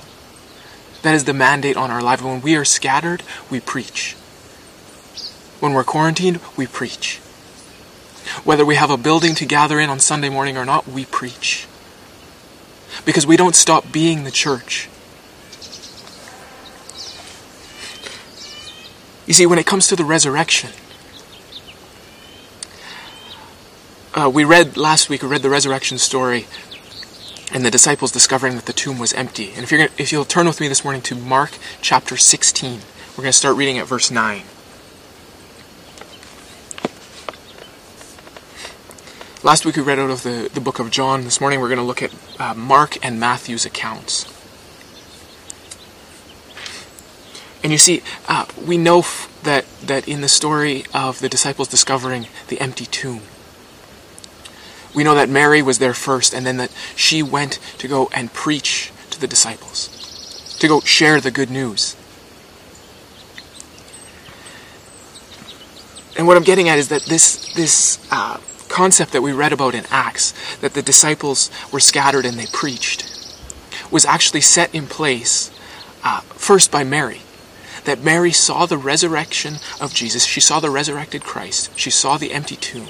That 1.03 1.13
is 1.13 1.25
the 1.25 1.35
mandate 1.35 1.77
on 1.77 1.91
our 1.91 2.01
life. 2.01 2.23
When 2.23 2.41
we 2.41 2.55
are 2.55 2.65
scattered, 2.65 3.25
we 3.51 3.59
preach. 3.59 4.13
When 5.59 5.75
we're 5.75 5.83
quarantined, 5.83 6.39
we 6.57 6.69
preach. 6.69 7.17
Whether 8.45 8.65
we 8.65 8.77
have 8.77 8.91
a 8.91 8.97
building 8.97 9.35
to 9.35 9.45
gather 9.45 9.81
in 9.81 9.91
on 9.91 9.99
Sunday 9.99 10.29
morning 10.29 10.57
or 10.57 10.65
not, 10.65 10.87
we 10.87 11.05
preach. 11.05 11.67
Because 13.05 13.27
we 13.27 13.37
don't 13.37 13.57
stop 13.57 13.91
being 13.91 14.23
the 14.23 14.31
church. 14.31 14.89
You 19.27 19.35
see, 19.35 19.47
when 19.47 19.59
it 19.59 19.67
comes 19.67 19.89
to 19.89 19.97
the 19.97 20.05
resurrection, 20.05 20.71
uh, 24.15 24.31
we 24.33 24.45
read 24.45 24.77
last 24.77 25.09
week, 25.09 25.23
we 25.23 25.29
read 25.29 25.43
the 25.43 25.51
resurrection 25.51 25.99
story 25.99 26.47
and 27.55 27.65
the 27.65 27.71
disciples 27.71 28.11
discovering 28.11 28.57
that 28.57 28.67
the 28.67 28.73
tomb 28.73 28.99
was 28.99 29.13
empty. 29.13 29.53
And 29.53 29.63
if, 29.63 29.71
you're 29.71 29.87
gonna, 29.87 29.93
if 29.97 30.11
you'll 30.11 30.25
turn 30.25 30.47
with 30.47 30.61
me 30.61 30.67
this 30.67 30.83
morning 30.83 31.01
to 31.03 31.15
Mark 31.15 31.57
chapter 31.81 32.17
16, 32.17 32.81
we're 33.13 33.23
going 33.23 33.29
to 33.29 33.33
start 33.33 33.57
reading 33.57 33.79
at 33.79 33.87
verse 33.87 34.11
9. 34.11 34.43
Last 39.45 39.65
week 39.65 39.77
we 39.77 39.83
read 39.83 40.01
out 40.01 40.11
of 40.11 40.25
the, 40.25 40.51
the 40.53 40.61
book 40.61 40.81
of 40.81 40.91
John. 40.91 41.23
This 41.23 41.41
morning 41.41 41.61
we're 41.61 41.69
going 41.69 41.79
to 41.79 41.85
look 41.85 42.03
at 42.03 42.13
uh, 42.41 42.55
Mark 42.55 42.99
and 43.05 43.21
Matthew's 43.21 43.65
accounts. 43.65 44.25
And 47.63 47.71
you 47.71 47.79
see, 47.79 48.03
uh, 48.27 48.47
we 48.67 48.77
know 48.77 48.99
f- 48.99 49.31
that, 49.45 49.65
that 49.83 50.09
in 50.09 50.23
the 50.23 50.29
story 50.29 50.85
of 50.93 51.21
the 51.21 51.29
disciples 51.29 51.69
discovering 51.69 52.27
the 52.49 52.61
empty 52.61 52.87
tomb, 52.87 53.21
we 54.95 55.05
know 55.05 55.15
that 55.15 55.29
Mary 55.29 55.63
was 55.63 55.79
there 55.79 55.95
first, 55.95 56.35
and 56.35 56.47
then 56.47 56.57
that 56.59 56.73
she 56.97 57.23
went 57.23 57.59
to 57.79 57.89
go 57.89 58.09
and 58.15 58.33
preach 58.33 58.93
to 59.11 59.21
the 59.21 59.27
disciples, 59.27 60.57
to 60.61 60.69
go 60.69 60.81
share 60.81 61.21
the 61.21 61.31
good 61.31 61.51
news. 61.51 61.97
And 66.17 66.27
what 66.27 66.37
I'm 66.37 66.45
getting 66.45 66.69
at 66.69 66.79
is 66.79 66.89
that 66.89 67.05
this, 67.07 67.53
this 67.55 67.99
uh, 68.11 68.39
concept 68.69 69.13
that 69.13 69.23
we 69.23 69.33
read 69.33 69.53
about 69.53 69.75
in 69.75 69.85
Acts, 69.91 70.33
that 70.59 70.75
the 70.75 70.83
disciples 70.83 71.51
were 71.73 71.81
scattered 71.81 72.25
and 72.25 72.39
they 72.39 72.47
preached, 72.47 73.11
was 73.91 74.05
actually 74.05 74.41
set 74.41 74.75
in 74.75 74.87
place 74.87 75.51
uh, 76.05 76.21
first 76.21 76.71
by 76.71 76.85
Mary. 76.85 77.23
That 77.85 78.03
Mary 78.03 78.33
saw 78.33 78.67
the 78.67 78.79
resurrection 78.79 79.57
of 79.81 79.93
Jesus, 79.93 80.25
she 80.25 80.41
saw 80.41 80.61
the 80.61 80.71
resurrected 80.71 81.25
Christ, 81.25 81.77
she 81.79 81.91
saw 81.91 82.17
the 82.17 82.33
empty 82.33 82.57
tomb, 82.57 82.89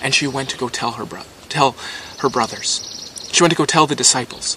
and 0.00 0.14
she 0.14 0.26
went 0.26 0.48
to 0.50 0.58
go 0.58 0.68
tell 0.68 0.92
her 0.92 1.04
bro- 1.04 1.22
tell 1.48 1.76
her 2.18 2.28
brothers. 2.28 2.84
She 3.32 3.42
went 3.42 3.52
to 3.52 3.56
go 3.56 3.64
tell 3.64 3.86
the 3.86 3.94
disciples 3.94 4.56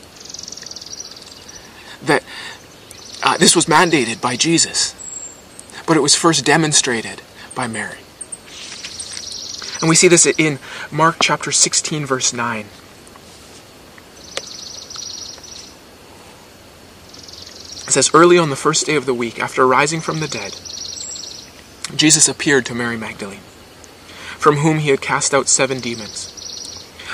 that 2.03 2.23
uh, 3.23 3.37
this 3.37 3.55
was 3.55 3.65
mandated 3.65 4.21
by 4.21 4.35
Jesus, 4.35 4.95
but 5.85 5.97
it 5.97 6.01
was 6.01 6.15
first 6.15 6.45
demonstrated 6.45 7.21
by 7.53 7.67
Mary. 7.67 7.99
And 9.81 9.89
we 9.89 9.95
see 9.95 10.07
this 10.07 10.25
in 10.25 10.59
Mark 10.91 11.17
chapter 11.21 11.51
16, 11.51 12.05
verse 12.05 12.33
9. 12.33 12.65
It 17.87 17.93
says, 17.93 18.11
Early 18.13 18.37
on 18.37 18.49
the 18.49 18.55
first 18.55 18.85
day 18.85 18.95
of 18.95 19.05
the 19.05 19.13
week, 19.13 19.39
after 19.39 19.67
rising 19.67 19.99
from 19.99 20.19
the 20.19 20.27
dead, 20.27 20.55
Jesus 21.97 22.29
appeared 22.29 22.65
to 22.67 22.75
Mary 22.75 22.95
Magdalene, 22.95 23.41
from 24.41 24.55
whom 24.57 24.79
he 24.79 24.89
had 24.89 24.99
cast 24.99 25.35
out 25.35 25.47
seven 25.47 25.79
demons. 25.79 26.33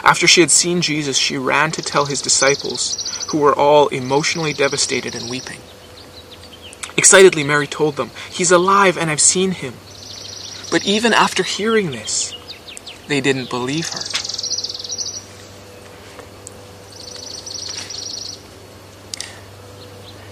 After 0.02 0.26
she 0.26 0.40
had 0.40 0.50
seen 0.50 0.80
Jesus, 0.80 1.18
she 1.18 1.38
ran 1.38 1.72
to 1.72 1.82
tell 1.82 2.06
his 2.06 2.22
disciples, 2.22 3.28
who 3.32 3.40
were 3.40 3.54
all 3.54 3.90
emotionally 3.90 4.54
devastated 4.54 5.14
and 5.14 5.30
weeping. 5.30 5.60
Excitedly, 6.96 7.44
Mary 7.44 7.68
told 7.68 7.98
them, 7.98 8.12
He's 8.30 8.50
alive, 8.50 8.98
and 8.98 9.12
I've 9.12 9.20
seen 9.20 9.52
him. 9.52 9.74
But 10.72 10.86
even 10.86 11.12
after 11.12 11.44
hearing 11.44 11.92
this, 11.92 12.34
they 13.10 13.20
didn't 13.20 13.50
believe 13.50 13.90
her. 13.90 14.00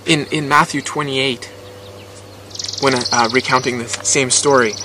In, 0.06 0.28
in 0.28 0.48
Matthew 0.48 0.82
28, 0.82 1.52
when 2.80 2.94
uh, 3.12 3.28
recounting 3.34 3.80
the 3.80 3.90
same 3.90 4.30
story, 4.30 4.75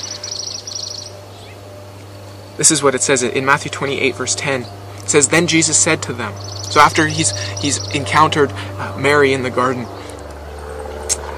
this 2.61 2.71
is 2.71 2.83
what 2.83 2.95
it 2.95 3.01
says 3.01 3.23
in 3.23 3.47
Matthew 3.47 3.71
28, 3.71 4.15
verse 4.17 4.35
10. 4.35 4.65
It 4.65 5.09
says, 5.09 5.29
Then 5.29 5.47
Jesus 5.47 5.79
said 5.79 6.03
to 6.03 6.13
them, 6.13 6.35
so 6.65 6.79
after 6.79 7.07
he's, 7.07 7.31
he's 7.59 7.79
encountered 7.95 8.53
uh, 8.53 8.99
Mary 9.01 9.33
in 9.33 9.43
the 9.43 9.49
garden, 9.49 9.87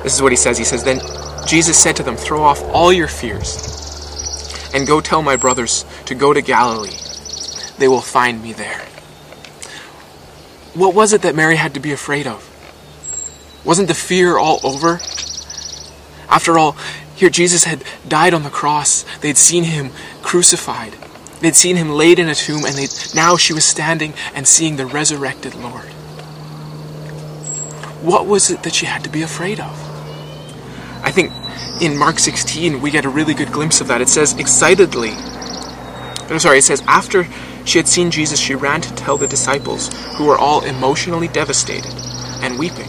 this 0.02 0.16
is 0.16 0.20
what 0.20 0.32
he 0.32 0.36
says. 0.36 0.58
He 0.58 0.64
says, 0.64 0.82
Then 0.82 0.98
Jesus 1.46 1.78
said 1.78 1.94
to 1.94 2.02
them, 2.02 2.16
Throw 2.16 2.42
off 2.42 2.60
all 2.64 2.92
your 2.92 3.06
fears 3.06 3.54
and 4.74 4.84
go 4.84 5.00
tell 5.00 5.22
my 5.22 5.36
brothers 5.36 5.84
to 6.06 6.16
go 6.16 6.32
to 6.32 6.42
Galilee. 6.42 6.98
They 7.78 7.86
will 7.86 8.00
find 8.00 8.42
me 8.42 8.52
there. 8.52 8.80
What 10.74 10.92
was 10.92 11.12
it 11.12 11.22
that 11.22 11.36
Mary 11.36 11.54
had 11.54 11.74
to 11.74 11.80
be 11.80 11.92
afraid 11.92 12.26
of? 12.26 12.48
Wasn't 13.64 13.86
the 13.86 13.94
fear 13.94 14.38
all 14.38 14.58
over? 14.64 14.94
After 16.28 16.58
all, 16.58 16.76
here 17.14 17.30
Jesus 17.30 17.62
had 17.62 17.84
died 18.08 18.34
on 18.34 18.42
the 18.42 18.50
cross. 18.50 19.04
They'd 19.20 19.36
seen 19.36 19.62
him 19.62 19.92
crucified. 20.22 20.96
They'd 21.42 21.56
seen 21.56 21.74
him 21.74 21.90
laid 21.90 22.20
in 22.20 22.28
a 22.28 22.36
tomb, 22.36 22.64
and 22.64 23.14
now 23.16 23.36
she 23.36 23.52
was 23.52 23.64
standing 23.64 24.14
and 24.32 24.46
seeing 24.46 24.76
the 24.76 24.86
resurrected 24.86 25.56
Lord. 25.56 25.88
What 28.00 28.26
was 28.26 28.50
it 28.50 28.62
that 28.62 28.74
she 28.74 28.86
had 28.86 29.02
to 29.02 29.10
be 29.10 29.22
afraid 29.22 29.58
of? 29.58 29.72
I 31.02 31.10
think 31.10 31.32
in 31.82 31.98
Mark 31.98 32.20
16, 32.20 32.80
we 32.80 32.92
get 32.92 33.04
a 33.04 33.08
really 33.08 33.34
good 33.34 33.50
glimpse 33.50 33.80
of 33.80 33.88
that. 33.88 34.00
It 34.00 34.08
says, 34.08 34.38
excitedly, 34.38 35.10
I'm 35.10 36.38
sorry, 36.38 36.58
it 36.58 36.64
says, 36.64 36.80
after 36.86 37.26
she 37.64 37.78
had 37.78 37.88
seen 37.88 38.12
Jesus, 38.12 38.38
she 38.38 38.54
ran 38.54 38.80
to 38.80 38.94
tell 38.94 39.18
the 39.18 39.26
disciples, 39.26 39.92
who 40.16 40.26
were 40.26 40.38
all 40.38 40.62
emotionally 40.62 41.26
devastated 41.26 41.92
and 42.40 42.56
weeping. 42.56 42.88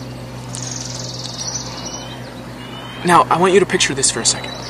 Now, 3.03 3.23
I 3.29 3.39
want 3.39 3.53
you 3.53 3.59
to 3.59 3.65
picture 3.65 3.95
this 3.95 4.11
for 4.11 4.21
a 4.21 4.25
second. 4.25 4.62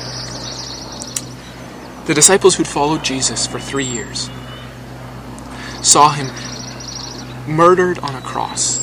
The 2.06 2.14
disciples 2.14 2.56
who'd 2.56 2.66
followed 2.68 3.02
Jesus 3.02 3.46
for 3.46 3.58
three 3.58 3.84
years, 3.84 4.28
saw 5.82 6.10
him 6.10 6.28
murdered 7.46 7.98
on 7.98 8.14
a 8.14 8.20
cross. 8.20 8.80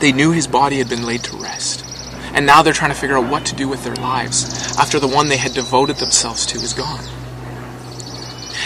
They 0.00 0.12
knew 0.12 0.32
his 0.32 0.46
body 0.46 0.78
had 0.78 0.88
been 0.88 1.04
laid 1.04 1.24
to 1.24 1.36
rest. 1.36 1.84
And 2.34 2.46
now 2.46 2.62
they're 2.62 2.72
trying 2.72 2.90
to 2.90 2.96
figure 2.96 3.16
out 3.16 3.30
what 3.30 3.46
to 3.46 3.54
do 3.54 3.68
with 3.68 3.84
their 3.84 3.94
lives 3.94 4.76
after 4.76 4.98
the 4.98 5.06
one 5.08 5.28
they 5.28 5.36
had 5.36 5.52
devoted 5.52 5.96
themselves 5.96 6.44
to 6.46 6.58
is 6.58 6.74
gone. 6.74 7.04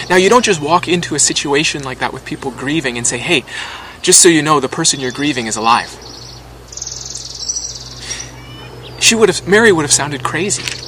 Now, 0.09 0.17
you 0.17 0.29
don't 0.31 0.45
just 0.45 0.63
walk 0.63 0.89
into 0.89 1.15
a 1.15 1.19
situation 1.19 1.83
like 1.83 1.99
that 1.99 2.13
with 2.13 2.25
people 2.25 2.51
grieving 2.51 2.97
and 2.97 3.07
say, 3.07 3.19
hey, 3.19 3.45
just 4.01 4.23
so 4.23 4.29
you 4.29 4.43
know, 4.43 4.59
the 4.59 4.69
person 4.69 5.01
you're 5.01 5.13
grieving 5.13 5.47
is 5.47 5.57
alive. 5.57 5.91
She 9.01 9.15
would 9.15 9.29
have, 9.29 9.47
Mary 9.47 9.71
would 9.71 9.83
have 9.83 9.93
sounded 9.93 10.23
crazy. 10.23 10.88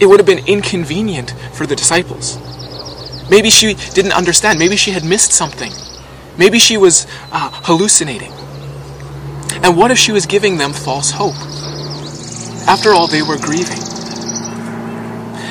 It 0.00 0.06
would 0.06 0.20
have 0.20 0.26
been 0.26 0.46
inconvenient 0.46 1.34
for 1.52 1.66
the 1.66 1.74
disciples. 1.76 2.38
Maybe 3.30 3.50
she 3.50 3.74
didn't 3.74 4.12
understand. 4.12 4.58
Maybe 4.58 4.76
she 4.76 4.92
had 4.92 5.04
missed 5.04 5.32
something. 5.32 5.72
Maybe 6.38 6.58
she 6.58 6.76
was 6.76 7.06
uh, 7.32 7.50
hallucinating. 7.64 8.32
And 9.62 9.76
what 9.76 9.90
if 9.90 9.98
she 9.98 10.12
was 10.12 10.24
giving 10.24 10.56
them 10.56 10.72
false 10.72 11.10
hope? 11.10 11.34
After 12.68 12.92
all, 12.92 13.06
they 13.08 13.22
were 13.22 13.36
grieving. 13.36 13.78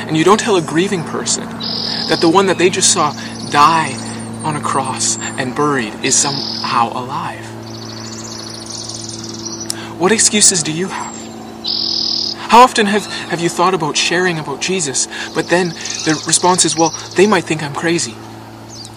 And 0.07 0.15
you 0.15 0.23
don't 0.23 0.39
tell 0.39 0.55
a 0.55 0.61
grieving 0.61 1.03
person 1.03 1.43
that 1.43 2.19
the 2.21 2.29
one 2.29 2.45
that 2.45 2.57
they 2.57 2.69
just 2.69 2.93
saw 2.93 3.11
die 3.49 3.93
on 4.45 4.55
a 4.55 4.61
cross 4.61 5.17
and 5.19 5.55
buried 5.55 5.93
is 6.05 6.15
somehow 6.15 6.91
alive. 6.93 7.45
What 9.99 10.11
excuses 10.11 10.63
do 10.63 10.71
you 10.71 10.87
have? 10.87 11.16
How 12.49 12.61
often 12.61 12.85
have, 12.85 13.05
have 13.05 13.41
you 13.41 13.49
thought 13.49 13.73
about 13.73 13.97
sharing 13.97 14.39
about 14.39 14.61
Jesus, 14.61 15.07
but 15.35 15.49
then 15.49 15.69
the 15.69 16.21
response 16.25 16.63
is, 16.63 16.77
well, 16.77 16.91
they 17.15 17.27
might 17.27 17.43
think 17.43 17.61
I'm 17.61 17.73
crazy. 17.73 18.15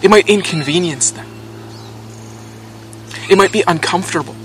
It 0.01 0.09
might 0.09 0.29
inconvenience 0.29 1.11
them. 1.11 1.27
It 3.29 3.37
might 3.37 3.51
be 3.51 3.63
uncomfortable. 3.67 4.35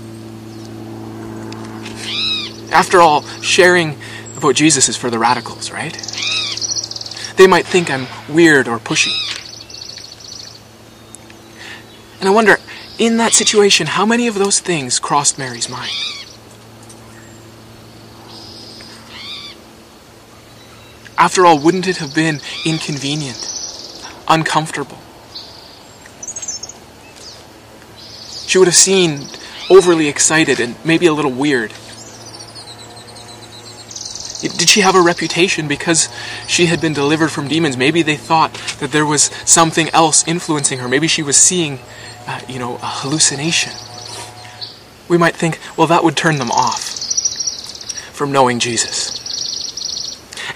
After 2.71 2.99
all, 2.99 3.21
sharing 3.41 3.97
about 4.35 4.55
Jesus 4.55 4.89
is 4.89 4.97
for 4.97 5.09
the 5.09 5.17
radicals, 5.17 5.71
right? 5.71 5.93
They 7.37 7.47
might 7.47 7.65
think 7.65 7.89
I'm 7.89 8.07
weird 8.27 8.67
or 8.67 8.77
pushy. 8.77 9.15
And 12.19 12.27
I 12.27 12.31
wonder, 12.31 12.57
in 12.97 13.17
that 13.17 13.33
situation, 13.33 13.87
how 13.87 14.05
many 14.05 14.27
of 14.27 14.35
those 14.35 14.59
things 14.59 14.99
crossed 14.99 15.37
Mary's 15.37 15.69
mind? 15.69 15.91
After 21.17 21.45
all, 21.45 21.57
wouldn't 21.59 21.87
it 21.87 21.97
have 21.97 22.13
been 22.13 22.41
inconvenient, 22.65 23.51
uncomfortable? 24.27 24.99
She 28.45 28.57
would 28.57 28.67
have 28.67 28.75
seemed 28.75 29.37
overly 29.69 30.07
excited 30.07 30.59
and 30.59 30.75
maybe 30.85 31.07
a 31.07 31.13
little 31.13 31.31
weird. 31.31 31.73
Did 34.39 34.69
she 34.69 34.81
have 34.81 34.95
a 34.95 35.01
reputation 35.01 35.67
because 35.67 36.09
she 36.47 36.67
had 36.67 36.79
been 36.79 36.93
delivered 36.93 37.29
from 37.29 37.47
demons? 37.47 37.75
Maybe 37.75 38.03
they 38.03 38.15
thought 38.15 38.53
that 38.79 38.91
there 38.91 39.05
was 39.05 39.23
something 39.45 39.89
else 39.89 40.25
influencing 40.27 40.77
her. 40.79 40.87
Maybe 40.87 41.07
she 41.07 41.23
was 41.23 41.35
seeing, 41.35 41.79
uh, 42.27 42.39
you 42.47 42.59
know, 42.59 42.75
a 42.75 42.85
hallucination. 42.85 43.73
We 45.09 45.17
might 45.17 45.35
think, 45.35 45.59
well, 45.75 45.87
that 45.87 46.03
would 46.03 46.15
turn 46.15 46.37
them 46.37 46.51
off 46.51 46.81
from 48.13 48.31
knowing 48.31 48.59
Jesus. 48.59 49.26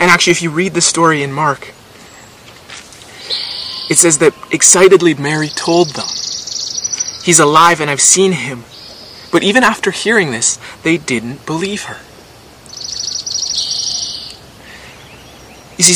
And 0.02 0.10
actually, 0.10 0.32
if 0.32 0.42
you 0.42 0.50
read 0.50 0.74
the 0.74 0.82
story 0.82 1.22
in 1.22 1.32
Mark, 1.32 1.74
it 3.88 4.00
says 4.00 4.18
that 4.18 4.34
excitedly 4.52 5.14
Mary 5.14 5.48
told 5.48 5.90
them, 5.90 6.08
He's 7.24 7.40
alive 7.40 7.80
and 7.80 7.88
I've 7.88 8.02
seen 8.02 8.32
him. 8.32 8.64
But 9.32 9.44
even 9.44 9.64
after 9.64 9.92
hearing 9.92 10.32
this, 10.32 10.58
they 10.82 10.98
didn't 10.98 11.46
believe 11.46 11.84
her. 11.84 11.98
You 15.78 15.84
see, 15.84 15.94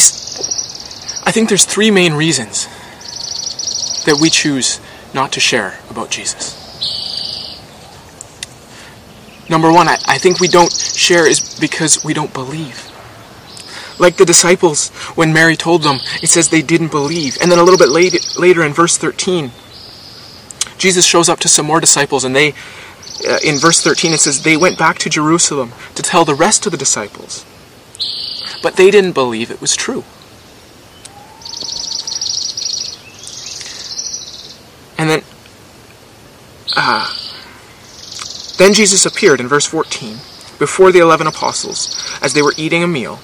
I 1.26 1.32
think 1.32 1.50
there's 1.50 1.66
three 1.66 1.90
main 1.90 2.14
reasons 2.14 2.68
that 4.06 4.20
we 4.22 4.30
choose 4.30 4.80
not 5.16 5.32
to 5.32 5.40
share 5.40 5.80
about 5.90 6.12
Jesus. 6.12 6.54
Number 9.50 9.72
one, 9.72 9.88
I, 9.88 9.98
I 10.08 10.20
think 10.20 10.40
we 10.40 10.48
don't 10.48 10.72
share 10.72 11.28
is 11.28 11.58
because 11.60 12.04
we 12.04 12.14
don't 12.14 12.34
believe. 12.34 12.85
Like 13.98 14.18
the 14.18 14.26
disciples, 14.26 14.90
when 15.16 15.32
Mary 15.34 15.56
told 15.56 15.84
them, 15.84 16.00
it 16.22 16.28
says 16.28 16.50
they 16.50 16.62
didn't 16.62 16.92
believe. 16.92 17.38
And 17.42 17.52
then 17.52 17.60
a 17.60 17.64
little 17.64 17.78
bit 17.78 17.90
later, 17.90 18.18
later 18.38 18.64
in 18.64 18.74
verse 18.74 18.98
13, 18.98 19.52
Jesus 20.78 21.06
shows 21.06 21.30
up 21.30 21.40
to 21.40 21.48
some 21.48 21.66
more 21.66 21.80
disciples, 21.80 22.26
and 22.26 22.36
they, 22.36 22.54
uh, 23.28 23.40
in 23.44 23.58
verse 23.58 23.82
13, 23.82 24.12
it 24.12 24.20
says, 24.20 24.44
they 24.44 24.58
went 24.58 24.78
back 24.78 24.98
to 25.00 25.10
Jerusalem 25.10 25.72
to 25.96 26.04
tell 26.04 26.26
the 26.26 26.36
rest 26.36 26.66
of 26.66 26.72
the 26.72 26.78
disciples. 26.78 27.46
But 28.62 28.76
they 28.76 28.92
didn't 28.92 29.14
believe 29.14 29.50
it 29.50 29.62
was 29.62 29.76
true. 29.76 30.04
And 34.98 35.10
then, 35.10 35.24
uh, 36.76 37.14
then 38.58 38.74
Jesus 38.74 39.06
appeared 39.06 39.40
in 39.40 39.48
verse 39.48 39.66
14 39.66 40.18
before 40.58 40.92
the 40.92 41.00
eleven 41.00 41.28
apostles 41.28 41.96
as 42.22 42.34
they 42.34 42.42
were 42.42 42.54
eating 42.58 42.82
a 42.84 42.88
meal 42.88 43.20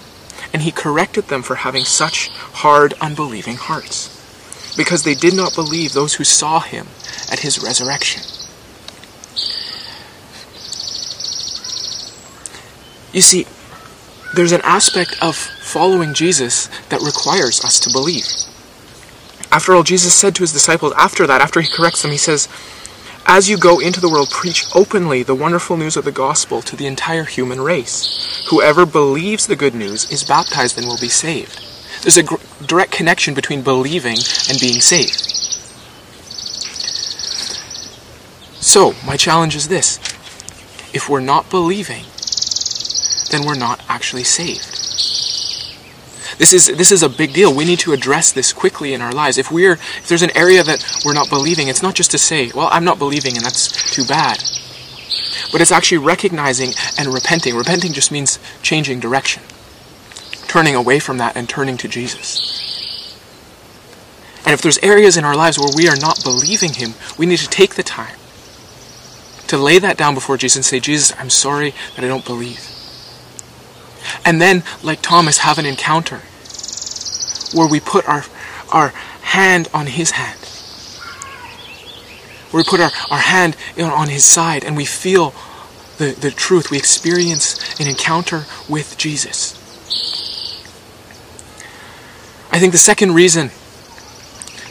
and 0.54 0.62
he 0.62 0.72
corrected 0.72 1.28
them 1.28 1.42
for 1.42 1.56
having 1.56 1.84
such 1.84 2.30
hard, 2.30 2.94
unbelieving 3.02 3.56
hearts, 3.56 4.10
because 4.76 5.04
they 5.04 5.14
did 5.14 5.34
not 5.34 5.56
believe 5.56 5.94
those 5.94 6.16
who 6.16 6.24
saw 6.24 6.60
him 6.60 6.88
at 7.32 7.40
his 7.40 7.62
resurrection. 7.62 8.24
You 13.14 13.22
see, 13.22 13.46
there's 14.36 14.54
an 14.54 14.62
aspect 14.64 15.22
of 15.22 15.36
following 15.36 16.14
Jesus 16.14 16.68
that 16.90 17.02
requires 17.02 17.64
us 17.64 17.80
to 17.82 17.92
believe. 17.92 18.26
After 19.52 19.76
all, 19.76 19.84
Jesus 19.84 20.14
said 20.14 20.34
to 20.36 20.44
his 20.44 20.54
disciples 20.54 20.94
after 20.98 21.28
that, 21.28 21.42
after 21.42 21.60
he 21.60 21.68
corrects 21.68 22.02
them, 22.02 22.12
he 22.12 22.18
says, 22.18 22.48
as 23.26 23.50
you 23.50 23.58
go 23.58 23.80
into 23.80 24.02
the 24.02 24.10
world, 24.10 24.30
preach 24.30 24.66
openly 24.76 25.24
the 25.24 25.36
wonderful 25.36 25.78
news 25.78 25.96
of 25.96 26.06
the 26.06 26.12
gospel 26.12 26.62
to 26.64 26.76
the 26.76 26.88
entire 26.88 27.24
human 27.24 27.62
race. 27.62 28.46
Whoever 28.50 28.86
believes 28.86 29.48
the 29.48 29.56
good 29.56 29.76
news 29.76 30.12
is 30.12 30.24
baptized 30.24 30.78
and 30.78 30.88
will 30.88 30.98
be 30.98 31.08
saved. 31.08 31.62
There's 32.02 32.18
a 32.18 32.24
gr- 32.24 32.36
direct 32.66 32.92
connection 32.92 33.34
between 33.34 33.62
believing 33.62 34.18
and 34.50 34.60
being 34.60 34.82
saved. 34.82 35.28
So, 38.62 38.96
my 39.06 39.18
challenge 39.18 39.56
is 39.56 39.68
this 39.68 40.00
if 40.94 41.08
we're 41.08 41.20
not 41.20 41.50
believing, 41.50 42.06
then 43.30 43.46
we're 43.46 43.58
not 43.58 43.82
actually 43.88 44.24
saved. 44.24 44.81
This 46.38 46.54
is 46.54 46.68
this 46.68 46.92
is 46.92 47.04
a 47.04 47.10
big 47.10 47.34
deal. 47.34 47.54
We 47.54 47.66
need 47.66 47.80
to 47.80 47.94
address 47.94 48.32
this 48.32 48.54
quickly 48.54 48.94
in 48.94 49.02
our 49.02 49.12
lives. 49.12 49.38
If 49.38 49.52
we're 49.52 49.74
if 49.74 50.08
there's 50.08 50.22
an 50.22 50.36
area 50.36 50.64
that 50.64 51.02
we're 51.06 51.14
not 51.14 51.30
believing, 51.30 51.68
it's 51.68 51.84
not 51.84 51.96
just 51.96 52.12
to 52.12 52.18
say, 52.18 52.52
"Well, 52.54 52.70
I'm 52.72 52.86
not 52.86 53.00
believing 53.00 53.36
and 53.36 53.46
that's 53.46 53.94
too 53.94 54.06
bad." 54.06 54.44
But 55.52 55.62
it's 55.62 55.72
actually 55.72 56.00
recognizing 56.00 56.74
and 56.98 57.14
repenting. 57.14 57.56
Repenting 57.56 57.94
just 57.94 58.12
means 58.12 58.40
changing 58.62 59.00
direction. 59.00 59.44
Turning 60.48 60.76
away 60.76 61.00
from 61.00 61.18
that 61.18 61.36
and 61.36 61.48
turning 61.48 61.78
to 61.78 61.88
Jesus. 61.88 62.62
And 64.46 64.54
if 64.54 64.62
there's 64.62 64.78
areas 64.80 65.18
in 65.18 65.24
our 65.24 65.36
lives 65.36 65.60
where 65.60 65.72
we 65.76 65.88
are 65.88 65.96
not 65.96 66.24
believing 66.24 66.74
him, 66.74 66.94
we 67.18 67.26
need 67.26 67.40
to 67.40 67.48
take 67.48 67.76
the 67.76 67.84
time 67.84 68.16
to 69.48 69.58
lay 69.58 69.80
that 69.80 69.98
down 69.98 70.14
before 70.14 70.38
Jesus 70.38 70.56
and 70.56 70.66
say, 70.66 70.80
Jesus, 70.80 71.14
I'm 71.20 71.30
sorry 71.30 71.74
that 71.96 72.06
I 72.06 72.08
don't 72.08 72.26
believe. 72.26 72.71
And 74.26 74.42
then, 74.42 74.64
like 74.84 75.02
Thomas, 75.02 75.40
have 75.40 75.58
an 75.58 75.66
encounter 75.66 76.22
where 77.54 77.68
we 77.68 77.80
put 77.80 78.08
our, 78.08 78.24
our 78.72 78.90
hand 79.22 79.68
on 79.74 79.88
his 79.88 80.12
hand. 80.12 80.40
Where 82.52 82.60
we 82.60 82.64
put 82.64 82.80
our, 82.80 82.92
our 83.10 83.20
hand 83.20 83.56
on 83.80 84.10
his 84.10 84.26
side 84.26 84.64
and 84.64 84.76
we 84.76 84.86
feel 84.86 85.34
the, 85.98 86.12
the 86.20 86.32
truth. 86.32 86.72
We 86.72 86.78
experience 86.78 87.80
an 87.80 87.88
encounter 87.88 88.46
with 88.68 88.98
Jesus. 88.98 89.58
I 92.52 92.60
think 92.60 92.74
the 92.74 92.80
second 92.80 93.14
reason 93.14 93.50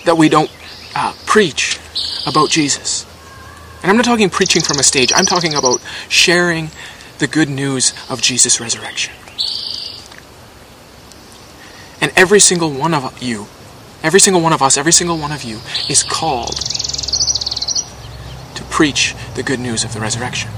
that 0.05 0.17
we 0.17 0.29
don't 0.29 0.51
uh, 0.95 1.15
preach 1.25 1.79
about 2.27 2.51
Jesus, 2.51 3.07
and 3.83 3.91
I'm 3.91 3.97
not 3.97 4.05
talking 4.05 4.29
preaching 4.29 4.61
from 4.61 4.79
a 4.79 4.83
stage, 4.83 5.13
I'm 5.15 5.25
talking 5.25 5.55
about 5.55 5.81
sharing 6.09 6.71
the 7.19 7.27
good 7.27 7.49
news 7.49 7.95
of 8.11 8.21
Jesus' 8.21 8.61
resurrection. 8.61 9.15
And 12.01 12.13
every 12.17 12.41
single 12.41 12.71
one 12.71 12.95
of 12.95 13.23
you, 13.23 13.47
every 14.03 14.21
single 14.21 14.41
one 14.43 14.53
of 14.53 14.63
us, 14.63 14.77
every 14.77 14.93
single 14.93 15.19
one 15.19 15.33
of 15.33 15.43
you 15.43 15.59
is 15.89 16.03
called 16.03 16.57
to 18.55 18.65
preach 18.71 19.15
the 19.35 19.43
good 19.43 19.61
news 19.61 19.85
of 19.85 19.93
the 19.93 20.01
resurrection. 20.01 20.51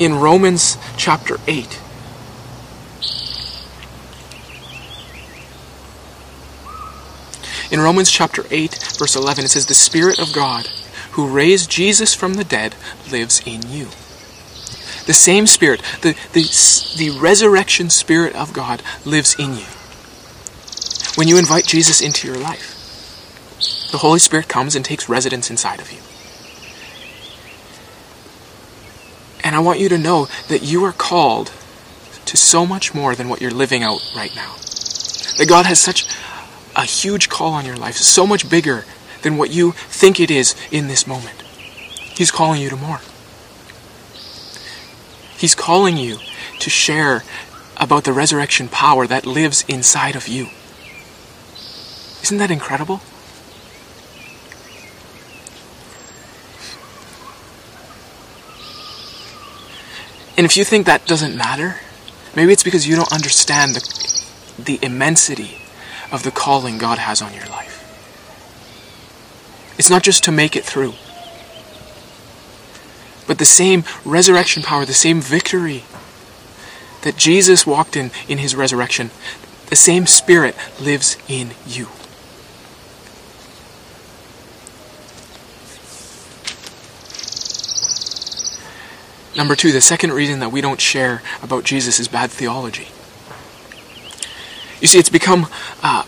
In 0.00 0.14
Romans 0.14 0.78
chapter 0.96 1.38
8, 1.46 1.80
In 7.70 7.80
Romans 7.80 8.10
chapter 8.10 8.44
8, 8.50 8.96
verse 8.96 9.14
11, 9.14 9.44
it 9.44 9.48
says, 9.48 9.66
The 9.66 9.74
Spirit 9.74 10.18
of 10.18 10.32
God, 10.32 10.68
who 11.12 11.28
raised 11.28 11.70
Jesus 11.70 12.14
from 12.14 12.34
the 12.34 12.44
dead, 12.44 12.74
lives 13.10 13.42
in 13.44 13.60
you. 13.68 13.88
The 15.08 15.14
same 15.14 15.46
Spirit, 15.46 15.80
the, 16.02 16.14
the, 16.34 16.44
the 16.98 17.18
resurrection 17.18 17.88
Spirit 17.88 18.36
of 18.36 18.52
God, 18.52 18.82
lives 19.06 19.34
in 19.38 19.54
you. 19.54 19.64
When 21.14 21.28
you 21.28 21.38
invite 21.38 21.64
Jesus 21.64 22.02
into 22.02 22.28
your 22.28 22.36
life, 22.36 23.88
the 23.90 23.96
Holy 23.96 24.18
Spirit 24.18 24.48
comes 24.48 24.76
and 24.76 24.84
takes 24.84 25.08
residence 25.08 25.48
inside 25.48 25.80
of 25.80 25.90
you. 25.90 25.98
And 29.42 29.56
I 29.56 29.60
want 29.60 29.80
you 29.80 29.88
to 29.88 29.96
know 29.96 30.28
that 30.48 30.62
you 30.62 30.84
are 30.84 30.92
called 30.92 31.52
to 32.26 32.36
so 32.36 32.66
much 32.66 32.94
more 32.94 33.14
than 33.14 33.30
what 33.30 33.40
you're 33.40 33.50
living 33.50 33.82
out 33.82 34.12
right 34.14 34.36
now. 34.36 34.56
That 35.38 35.46
God 35.48 35.64
has 35.64 35.80
such 35.80 36.06
a 36.76 36.84
huge 36.84 37.30
call 37.30 37.54
on 37.54 37.64
your 37.64 37.78
life, 37.78 37.96
so 37.96 38.26
much 38.26 38.50
bigger 38.50 38.84
than 39.22 39.38
what 39.38 39.50
you 39.50 39.72
think 39.72 40.20
it 40.20 40.30
is 40.30 40.54
in 40.70 40.86
this 40.86 41.06
moment. 41.06 41.40
He's 42.14 42.30
calling 42.30 42.60
you 42.60 42.68
to 42.68 42.76
more. 42.76 43.00
He's 45.38 45.54
calling 45.54 45.96
you 45.96 46.18
to 46.58 46.68
share 46.68 47.22
about 47.76 48.02
the 48.02 48.12
resurrection 48.12 48.68
power 48.68 49.06
that 49.06 49.24
lives 49.24 49.64
inside 49.68 50.16
of 50.16 50.26
you. 50.26 50.48
Isn't 52.22 52.38
that 52.38 52.50
incredible? 52.50 53.00
And 60.36 60.44
if 60.44 60.56
you 60.56 60.64
think 60.64 60.86
that 60.86 61.06
doesn't 61.06 61.36
matter, 61.36 61.76
maybe 62.34 62.52
it's 62.52 62.62
because 62.64 62.86
you 62.86 62.96
don't 62.96 63.12
understand 63.12 63.76
the, 63.76 64.22
the 64.58 64.78
immensity 64.82 65.62
of 66.10 66.24
the 66.24 66.30
calling 66.32 66.78
God 66.78 66.98
has 66.98 67.22
on 67.22 67.32
your 67.32 67.46
life. 67.46 67.76
It's 69.78 69.90
not 69.90 70.02
just 70.02 70.24
to 70.24 70.32
make 70.32 70.56
it 70.56 70.64
through, 70.64 70.94
but 73.28 73.38
the 73.38 73.44
same 73.44 73.84
resurrection 74.04 74.64
power, 74.64 74.84
the 74.84 74.92
same 74.92 75.20
victory 75.20 75.84
that 77.02 77.16
Jesus 77.16 77.64
walked 77.64 77.96
in 77.96 78.10
in 78.26 78.38
his 78.38 78.56
resurrection, 78.56 79.10
the 79.66 79.76
same 79.76 80.06
Spirit 80.06 80.56
lives 80.80 81.16
in 81.28 81.50
you. 81.66 81.86
Number 89.36 89.54
two, 89.54 89.70
the 89.70 89.80
second 89.80 90.12
reason 90.12 90.40
that 90.40 90.50
we 90.50 90.60
don't 90.60 90.80
share 90.80 91.22
about 91.42 91.62
Jesus 91.62 92.00
is 92.00 92.08
bad 92.08 92.30
theology. 92.30 92.88
You 94.80 94.88
see, 94.88 94.98
it's 94.98 95.08
become 95.10 95.46
uh, 95.80 96.04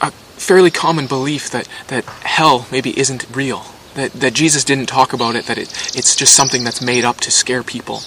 a 0.00 0.10
fairly 0.10 0.72
common 0.72 1.06
belief 1.06 1.50
that, 1.50 1.68
that 1.86 2.04
hell 2.04 2.66
maybe 2.72 2.98
isn't 2.98 3.26
real, 3.32 3.66
that, 3.98 4.12
that 4.12 4.34
Jesus 4.34 4.64
didn't 4.64 4.86
talk 4.86 5.12
about 5.12 5.36
it, 5.36 5.46
that 5.46 5.58
it, 5.58 5.68
it's 5.96 6.14
just 6.16 6.34
something 6.34 6.64
that's 6.64 6.80
made 6.80 7.04
up 7.04 7.18
to 7.18 7.30
scare 7.30 7.62
people. 7.62 7.98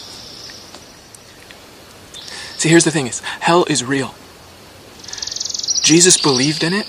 See, 2.58 2.69
here's 2.69 2.86
the 2.86 2.91
thing 2.91 3.08
is, 3.08 3.19
hell 3.39 3.65
is 3.65 3.84
real. 3.84 4.13
Jesus 5.84 6.21
believed 6.21 6.63
in 6.63 6.73
it. 6.73 6.88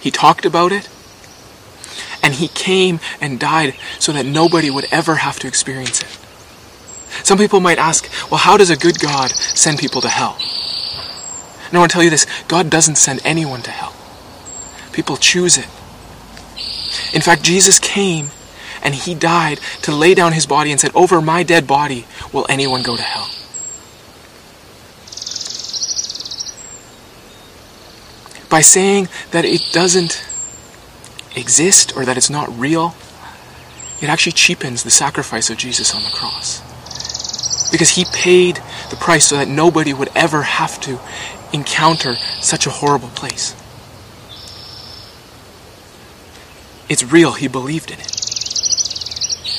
He 0.00 0.10
talked 0.10 0.44
about 0.44 0.72
it. 0.72 0.88
And 2.22 2.34
he 2.34 2.48
came 2.48 2.98
and 3.20 3.38
died 3.38 3.74
so 3.98 4.12
that 4.12 4.26
nobody 4.26 4.70
would 4.70 4.86
ever 4.90 5.16
have 5.16 5.38
to 5.40 5.46
experience 5.46 6.02
it. 6.02 6.18
Some 7.24 7.38
people 7.38 7.60
might 7.60 7.78
ask, 7.78 8.10
well, 8.30 8.38
how 8.38 8.56
does 8.56 8.70
a 8.70 8.76
good 8.76 8.98
God 8.98 9.30
send 9.30 9.78
people 9.78 10.00
to 10.00 10.08
hell? 10.08 10.36
And 11.68 11.76
I 11.76 11.78
want 11.78 11.90
to 11.90 11.94
tell 11.94 12.02
you 12.02 12.10
this 12.10 12.26
God 12.48 12.70
doesn't 12.70 12.96
send 12.96 13.20
anyone 13.24 13.62
to 13.62 13.70
hell, 13.70 13.94
people 14.92 15.16
choose 15.16 15.58
it. 15.58 15.68
In 17.12 17.20
fact, 17.20 17.42
Jesus 17.42 17.78
came 17.78 18.30
and 18.82 18.94
he 18.94 19.14
died 19.14 19.58
to 19.82 19.94
lay 19.94 20.14
down 20.14 20.32
his 20.32 20.46
body 20.46 20.70
and 20.70 20.80
said, 20.80 20.92
Over 20.94 21.20
my 21.20 21.42
dead 21.42 21.66
body 21.66 22.06
will 22.32 22.46
anyone 22.48 22.82
go 22.82 22.96
to 22.96 23.02
hell. 23.02 23.28
By 28.48 28.60
saying 28.60 29.08
that 29.30 29.44
it 29.44 29.60
doesn't 29.72 30.24
exist 31.36 31.94
or 31.96 32.04
that 32.04 32.16
it's 32.16 32.30
not 32.30 32.56
real, 32.58 32.94
it 34.00 34.08
actually 34.08 34.32
cheapens 34.32 34.84
the 34.84 34.90
sacrifice 34.90 35.50
of 35.50 35.58
Jesus 35.58 35.94
on 35.94 36.02
the 36.02 36.10
cross. 36.10 36.62
Because 37.70 37.90
he 37.90 38.06
paid 38.12 38.62
the 38.90 38.96
price 38.96 39.26
so 39.26 39.36
that 39.36 39.48
nobody 39.48 39.92
would 39.92 40.08
ever 40.14 40.42
have 40.42 40.80
to 40.82 40.98
encounter 41.52 42.14
such 42.40 42.66
a 42.66 42.70
horrible 42.70 43.08
place. 43.08 43.54
It's 46.88 47.04
real, 47.04 47.32
he 47.32 47.48
believed 47.48 47.90
in 47.90 48.00
it. 48.00 48.14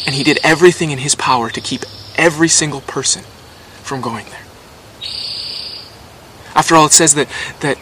And 0.06 0.16
he 0.16 0.24
did 0.24 0.40
everything 0.44 0.92
in 0.92 0.98
his 0.98 1.16
power 1.16 1.50
to 1.50 1.62
keep 1.62 1.82
every 2.16 2.48
single 2.48 2.82
person 2.82 3.24
from 3.84 4.02
going 4.02 4.26
there. 4.26 4.44
After 6.56 6.76
all, 6.76 6.86
it 6.88 6.92
says 6.92 7.14
that, 7.16 7.30
that 7.62 7.78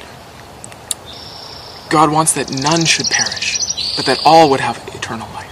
God 1.90 2.12
wants 2.12 2.34
that 2.34 2.52
none 2.52 2.86
should 2.86 3.08
perish, 3.08 3.96
but 3.96 4.06
that 4.06 4.20
all 4.26 4.50
would 4.50 4.60
have 4.60 4.78
eternal 4.94 5.28
life. 5.30 5.48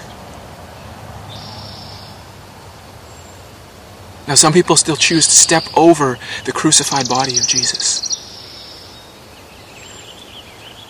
Now, 4.28 4.36
some 4.36 4.54
people 4.54 4.76
still 4.76 4.96
choose 4.96 5.28
to 5.28 5.36
step 5.36 5.64
over 5.78 6.18
the 6.46 6.52
crucified 6.52 7.08
body 7.08 7.38
of 7.38 7.48
Jesus 7.48 8.18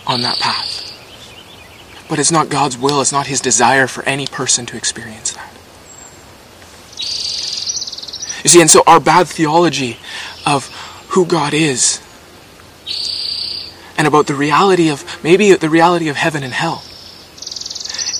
on 0.06 0.22
that 0.22 0.38
path. 0.38 0.95
But 2.08 2.18
it's 2.18 2.30
not 2.30 2.48
God's 2.48 2.78
will, 2.78 3.00
it's 3.00 3.12
not 3.12 3.26
His 3.26 3.40
desire 3.40 3.86
for 3.86 4.02
any 4.04 4.26
person 4.26 4.66
to 4.66 4.76
experience 4.76 5.32
that. 5.32 5.52
You 8.44 8.50
see, 8.50 8.60
and 8.60 8.70
so 8.70 8.82
our 8.86 9.00
bad 9.00 9.26
theology 9.26 9.98
of 10.44 10.68
who 11.10 11.26
God 11.26 11.52
is 11.52 12.00
and 13.98 14.06
about 14.06 14.26
the 14.26 14.34
reality 14.34 14.88
of, 14.88 15.04
maybe 15.24 15.54
the 15.54 15.70
reality 15.70 16.08
of 16.08 16.16
heaven 16.16 16.42
and 16.42 16.52
hell, 16.52 16.82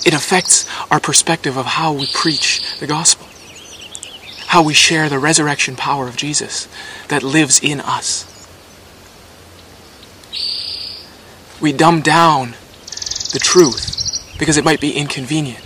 it 0.05 0.13
affects 0.13 0.67
our 0.91 0.99
perspective 0.99 1.57
of 1.57 1.65
how 1.65 1.93
we 1.93 2.07
preach 2.07 2.61
the 2.79 2.87
gospel 2.87 3.27
how 4.47 4.63
we 4.63 4.73
share 4.73 5.09
the 5.09 5.19
resurrection 5.19 5.75
power 5.75 6.07
of 6.07 6.15
Jesus 6.15 6.67
that 7.09 7.21
lives 7.21 7.59
in 7.61 7.81
us. 7.81 8.25
We 11.61 11.73
dumb 11.73 12.01
down 12.01 12.55
the 13.37 13.43
truth 13.43 14.39
because 14.39 14.57
it 14.57 14.65
might 14.65 14.81
be 14.81 14.93
inconvenient. 14.93 15.63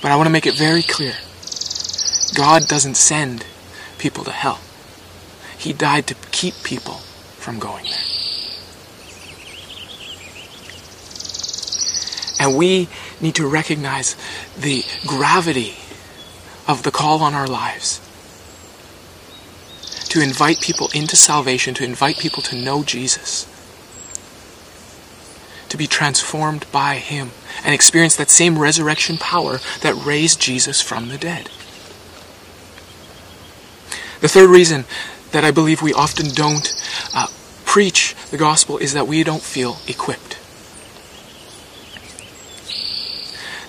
But 0.00 0.12
I 0.12 0.16
want 0.16 0.28
to 0.28 0.30
make 0.30 0.46
it 0.46 0.56
very 0.56 0.82
clear 0.82 1.14
God 2.36 2.68
doesn't 2.68 2.94
send 2.94 3.44
people 3.98 4.22
to 4.24 4.30
hell, 4.30 4.60
He 5.58 5.72
died 5.72 6.06
to 6.06 6.14
keep 6.30 6.54
people 6.62 6.98
from 7.42 7.58
going 7.58 7.86
there. 7.86 8.06
And 12.38 12.56
we 12.56 12.88
need 13.20 13.34
to 13.34 13.46
recognize 13.48 14.14
the 14.56 14.84
gravity 15.04 15.74
of 16.68 16.84
the 16.84 16.92
call 16.92 17.22
on 17.22 17.34
our 17.34 17.48
lives 17.48 18.00
to 20.10 20.20
invite 20.20 20.60
people 20.60 20.90
into 20.92 21.16
salvation, 21.16 21.72
to 21.74 21.84
invite 21.84 22.18
people 22.18 22.42
to 22.42 22.56
know 22.56 22.82
Jesus, 22.82 23.46
to 25.68 25.76
be 25.76 25.86
transformed 25.86 26.66
by 26.72 26.96
Him, 26.96 27.30
and 27.64 27.72
experience 27.72 28.16
that 28.16 28.28
same 28.28 28.58
resurrection 28.58 29.16
power 29.16 29.60
that 29.80 29.94
raised 29.94 30.40
Jesus 30.40 30.82
from 30.82 31.08
the 31.08 31.18
dead. 31.18 31.48
The 34.20 34.28
third 34.28 34.50
reason 34.50 34.84
that 35.30 35.44
I 35.44 35.52
believe 35.52 35.80
we 35.80 35.94
often 35.94 36.28
don't 36.30 36.74
uh, 37.14 37.28
preach 37.64 38.16
the 38.30 38.36
gospel 38.36 38.78
is 38.78 38.92
that 38.94 39.06
we 39.06 39.22
don't 39.22 39.42
feel 39.42 39.78
equipped. 39.86 40.38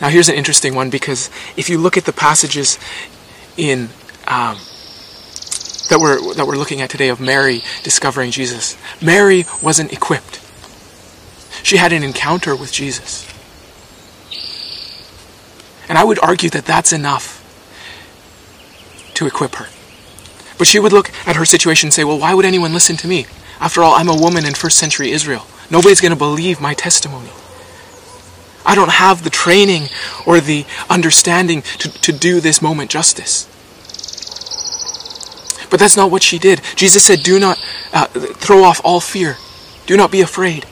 Now, 0.01 0.09
here's 0.09 0.27
an 0.27 0.35
interesting 0.35 0.73
one 0.73 0.89
because 0.89 1.29
if 1.55 1.69
you 1.69 1.77
look 1.77 1.95
at 1.95 2.05
the 2.05 2.13
passages 2.13 2.79
in 3.55 3.89
um, 4.27 4.57
that 5.91 5.99
we're 5.99 6.33
that 6.35 6.47
we're 6.47 6.55
looking 6.55 6.79
at 6.81 6.89
today 6.89 7.09
of 7.09 7.19
Mary 7.19 7.61
discovering 7.83 8.31
Jesus, 8.31 8.77
Mary 9.01 9.45
wasn't 9.61 9.91
equipped. 9.91 10.39
She 11.63 11.77
had 11.77 11.91
an 11.91 12.01
encounter 12.01 12.55
with 12.55 12.71
Jesus, 12.71 13.27
and 15.89 15.97
I 15.97 16.05
would 16.05 16.17
argue 16.19 16.49
that 16.51 16.65
that's 16.65 16.93
enough 16.93 17.37
to 19.15 19.27
equip 19.27 19.55
her. 19.55 19.67
But 20.57 20.67
she 20.67 20.79
would 20.79 20.93
look 20.93 21.11
at 21.27 21.35
her 21.35 21.43
situation 21.43 21.87
and 21.87 21.93
say, 21.93 22.05
"Well, 22.05 22.19
why 22.19 22.33
would 22.33 22.45
anyone 22.45 22.73
listen 22.73 22.95
to 22.97 23.07
me? 23.07 23.25
After 23.59 23.83
all, 23.83 23.93
I'm 23.93 24.07
a 24.07 24.15
woman 24.15 24.45
in 24.45 24.53
first 24.53 24.77
century 24.77 25.11
Israel. 25.11 25.45
Nobody's 25.69 25.99
going 25.99 26.13
to 26.13 26.17
believe 26.17 26.61
my 26.61 26.73
testimony." 26.73 27.29
I 28.63 28.75
don't 28.75 28.91
have 28.91 29.23
the 29.23 29.29
training 29.31 29.89
or 30.25 30.39
the 30.39 30.65
understanding 30.87 31.63
to, 31.79 31.89
to 32.01 32.11
do 32.13 32.39
this 32.39 32.61
moment 32.61 32.91
justice. 32.91 33.47
But 35.71 35.79
that's 35.79 35.97
not 35.97 36.11
what 36.11 36.21
she 36.21 36.37
did. 36.37 36.61
Jesus 36.75 37.03
said, 37.03 37.23
Do 37.23 37.39
not 37.39 37.57
uh, 37.93 38.05
throw 38.05 38.63
off 38.63 38.81
all 38.83 38.99
fear. 38.99 39.37
Do 39.87 39.97
not 39.97 40.11
be 40.11 40.21
afraid. 40.21 40.67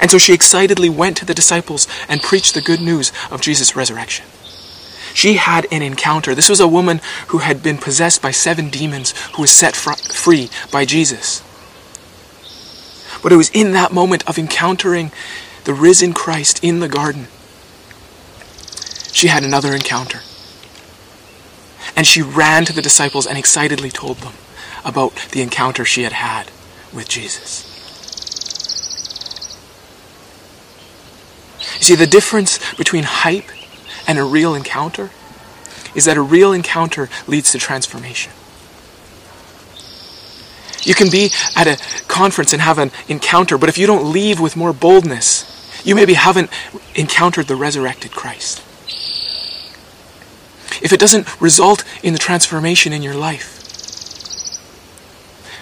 And 0.00 0.10
so 0.10 0.18
she 0.18 0.34
excitedly 0.34 0.90
went 0.90 1.16
to 1.18 1.24
the 1.24 1.32
disciples 1.32 1.86
and 2.08 2.20
preached 2.20 2.54
the 2.54 2.60
good 2.60 2.80
news 2.80 3.12
of 3.30 3.40
Jesus' 3.40 3.76
resurrection. 3.76 4.26
She 5.14 5.34
had 5.34 5.66
an 5.70 5.80
encounter. 5.80 6.34
This 6.34 6.50
was 6.50 6.60
a 6.60 6.68
woman 6.68 7.00
who 7.28 7.38
had 7.38 7.62
been 7.62 7.78
possessed 7.78 8.20
by 8.20 8.32
seven 8.32 8.68
demons 8.68 9.14
who 9.36 9.42
was 9.42 9.50
set 9.50 9.76
fr- 9.76 9.92
free 10.12 10.50
by 10.70 10.84
Jesus. 10.84 11.42
But 13.22 13.32
it 13.32 13.36
was 13.36 13.50
in 13.50 13.72
that 13.72 13.92
moment 13.92 14.28
of 14.28 14.38
encountering 14.38 15.12
the 15.64 15.74
risen 15.74 16.12
Christ 16.12 16.62
in 16.62 16.80
the 16.80 16.88
garden, 16.88 17.28
she 19.12 19.28
had 19.28 19.42
another 19.42 19.72
encounter. 19.72 20.20
And 21.96 22.06
she 22.06 22.20
ran 22.20 22.66
to 22.66 22.72
the 22.72 22.82
disciples 22.82 23.26
and 23.26 23.38
excitedly 23.38 23.90
told 23.90 24.18
them 24.18 24.34
about 24.84 25.14
the 25.32 25.42
encounter 25.42 25.84
she 25.84 26.02
had 26.02 26.12
had 26.12 26.50
with 26.92 27.08
Jesus. 27.08 27.72
You 31.78 31.82
see, 31.82 31.94
the 31.94 32.06
difference 32.06 32.58
between 32.74 33.04
hype 33.04 33.50
and 34.06 34.18
a 34.18 34.24
real 34.24 34.54
encounter 34.54 35.10
is 35.94 36.04
that 36.04 36.16
a 36.16 36.22
real 36.22 36.52
encounter 36.52 37.08
leads 37.26 37.52
to 37.52 37.58
transformation. 37.58 38.32
You 40.82 40.94
can 40.94 41.10
be 41.10 41.30
at 41.56 41.66
a 41.66 41.78
conference 42.06 42.52
and 42.52 42.62
have 42.62 42.78
an 42.78 42.92
encounter, 43.08 43.58
but 43.58 43.68
if 43.68 43.76
you 43.76 43.86
don't 43.86 44.12
leave 44.12 44.38
with 44.38 44.56
more 44.56 44.72
boldness, 44.72 45.52
you 45.84 45.94
maybe 45.94 46.14
haven't 46.14 46.50
encountered 46.94 47.48
the 47.48 47.56
resurrected 47.56 48.12
Christ. 48.12 48.62
If 50.82 50.92
it 50.92 51.00
doesn't 51.00 51.40
result 51.40 51.84
in 52.02 52.12
the 52.12 52.18
transformation 52.18 52.92
in 52.92 53.02
your 53.02 53.14
life, 53.14 53.52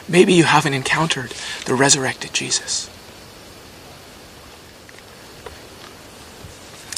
maybe 0.08 0.34
you 0.34 0.44
haven't 0.44 0.74
encountered 0.74 1.32
the 1.66 1.74
resurrected 1.74 2.32
Jesus. 2.32 2.90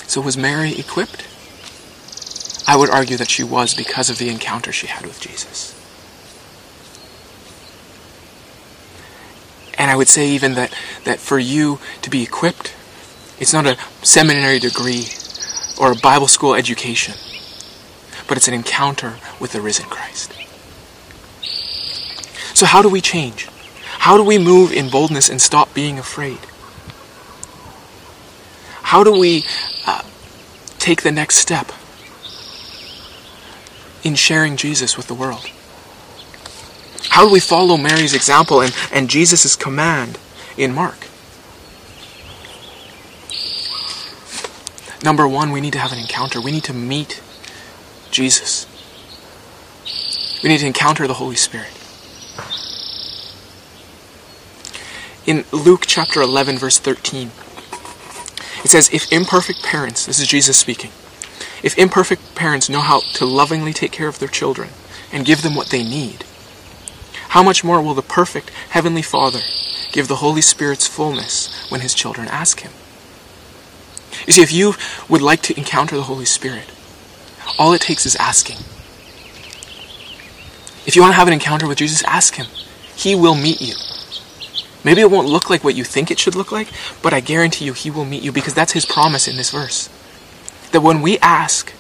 So, 0.06 0.20
was 0.20 0.36
Mary 0.36 0.78
equipped? 0.78 1.26
I 2.66 2.76
would 2.76 2.90
argue 2.90 3.16
that 3.16 3.30
she 3.30 3.44
was 3.44 3.74
because 3.74 4.10
of 4.10 4.18
the 4.18 4.28
encounter 4.28 4.72
she 4.72 4.86
had 4.86 5.06
with 5.06 5.20
Jesus. 5.20 5.72
And 9.78 9.90
I 9.90 9.96
would 9.96 10.08
say 10.08 10.28
even 10.30 10.54
that, 10.54 10.74
that 11.04 11.20
for 11.20 11.38
you 11.38 11.78
to 12.02 12.10
be 12.10 12.22
equipped, 12.22 12.74
it's 13.38 13.52
not 13.52 13.66
a 13.66 13.76
seminary 14.02 14.58
degree 14.58 15.08
or 15.78 15.92
a 15.92 15.96
Bible 15.96 16.28
school 16.28 16.54
education, 16.54 17.14
but 18.28 18.36
it's 18.36 18.48
an 18.48 18.54
encounter 18.54 19.18
with 19.40 19.52
the 19.52 19.60
risen 19.60 19.86
Christ. 19.86 20.32
So, 22.54 22.66
how 22.66 22.82
do 22.82 22.88
we 22.88 23.00
change? 23.00 23.48
How 23.98 24.16
do 24.16 24.24
we 24.24 24.38
move 24.38 24.72
in 24.72 24.88
boldness 24.88 25.28
and 25.28 25.40
stop 25.40 25.74
being 25.74 25.98
afraid? 25.98 26.38
How 28.82 29.02
do 29.04 29.18
we 29.18 29.44
uh, 29.86 30.02
take 30.78 31.02
the 31.02 31.12
next 31.12 31.36
step 31.36 31.72
in 34.04 34.14
sharing 34.14 34.56
Jesus 34.56 34.96
with 34.96 35.08
the 35.08 35.14
world? 35.14 35.44
How 37.08 37.24
do 37.26 37.32
we 37.32 37.40
follow 37.40 37.76
Mary's 37.76 38.14
example 38.14 38.60
and, 38.60 38.74
and 38.92 39.10
Jesus' 39.10 39.56
command 39.56 40.18
in 40.56 40.72
Mark? 40.72 41.08
Number 45.02 45.26
one, 45.26 45.50
we 45.50 45.60
need 45.60 45.72
to 45.72 45.78
have 45.78 45.92
an 45.92 45.98
encounter. 45.98 46.40
We 46.40 46.52
need 46.52 46.64
to 46.64 46.72
meet 46.72 47.22
Jesus. 48.16 48.66
We 50.42 50.48
need 50.48 50.60
to 50.60 50.66
encounter 50.66 51.06
the 51.06 51.14
Holy 51.14 51.36
Spirit. 51.36 51.70
In 55.26 55.44
Luke 55.52 55.84
chapter 55.86 56.22
11, 56.22 56.56
verse 56.56 56.78
13, 56.78 57.30
it 58.64 58.70
says, 58.70 58.88
If 58.90 59.12
imperfect 59.12 59.62
parents, 59.62 60.06
this 60.06 60.18
is 60.18 60.26
Jesus 60.26 60.56
speaking, 60.56 60.92
if 61.62 61.76
imperfect 61.76 62.34
parents 62.34 62.70
know 62.70 62.80
how 62.80 63.00
to 63.00 63.26
lovingly 63.26 63.74
take 63.74 63.92
care 63.92 64.08
of 64.08 64.18
their 64.18 64.28
children 64.28 64.70
and 65.12 65.26
give 65.26 65.42
them 65.42 65.54
what 65.54 65.68
they 65.68 65.82
need, 65.82 66.24
how 67.30 67.42
much 67.42 67.62
more 67.62 67.82
will 67.82 67.92
the 67.92 68.00
perfect 68.00 68.48
Heavenly 68.70 69.02
Father 69.02 69.40
give 69.92 70.08
the 70.08 70.16
Holy 70.16 70.40
Spirit's 70.40 70.86
fullness 70.86 71.70
when 71.70 71.82
His 71.82 71.92
children 71.92 72.28
ask 72.28 72.60
Him? 72.60 72.72
You 74.26 74.32
see, 74.32 74.42
if 74.42 74.52
you 74.52 74.74
would 75.06 75.20
like 75.20 75.42
to 75.42 75.56
encounter 75.58 75.96
the 75.96 76.04
Holy 76.04 76.24
Spirit, 76.24 76.72
all 77.58 77.72
it 77.72 77.80
takes 77.80 78.06
is 78.06 78.16
asking. 78.16 78.58
If 80.86 80.94
you 80.94 81.02
want 81.02 81.12
to 81.12 81.16
have 81.18 81.26
an 81.26 81.34
encounter 81.34 81.66
with 81.66 81.78
Jesus, 81.78 82.02
ask 82.04 82.36
Him. 82.36 82.46
He 82.94 83.14
will 83.14 83.34
meet 83.34 83.60
you. 83.60 83.74
Maybe 84.84 85.00
it 85.00 85.10
won't 85.10 85.28
look 85.28 85.50
like 85.50 85.64
what 85.64 85.74
you 85.74 85.82
think 85.82 86.10
it 86.10 86.18
should 86.18 86.36
look 86.36 86.52
like, 86.52 86.68
but 87.02 87.12
I 87.12 87.20
guarantee 87.20 87.64
you 87.64 87.72
He 87.72 87.90
will 87.90 88.04
meet 88.04 88.22
you 88.22 88.30
because 88.30 88.54
that's 88.54 88.72
His 88.72 88.86
promise 88.86 89.26
in 89.26 89.36
this 89.36 89.50
verse. 89.50 89.88
That 90.70 90.82
when 90.82 91.02
we 91.02 91.18
ask, 91.18 91.72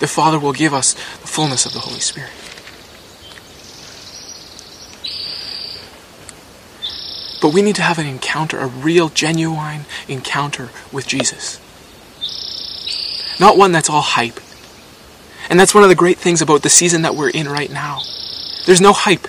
the 0.00 0.08
Father 0.08 0.38
will 0.38 0.52
give 0.52 0.74
us 0.74 0.94
the 0.94 1.28
fullness 1.28 1.66
of 1.66 1.72
the 1.72 1.80
Holy 1.80 2.00
Spirit. 2.00 2.30
But 7.40 7.52
we 7.52 7.62
need 7.62 7.76
to 7.76 7.82
have 7.82 7.98
an 7.98 8.06
encounter, 8.06 8.58
a 8.58 8.66
real, 8.66 9.10
genuine 9.10 9.84
encounter 10.08 10.70
with 10.90 11.06
Jesus. 11.06 11.60
Not 13.38 13.58
one 13.58 13.70
that's 13.70 13.90
all 13.90 14.00
hype. 14.00 14.40
And 15.50 15.60
that's 15.60 15.74
one 15.74 15.82
of 15.82 15.88
the 15.88 15.94
great 15.94 16.18
things 16.18 16.40
about 16.40 16.62
the 16.62 16.70
season 16.70 17.02
that 17.02 17.14
we're 17.14 17.30
in 17.30 17.48
right 17.48 17.70
now. 17.70 18.02
There's 18.64 18.80
no 18.80 18.92
hype. 18.92 19.26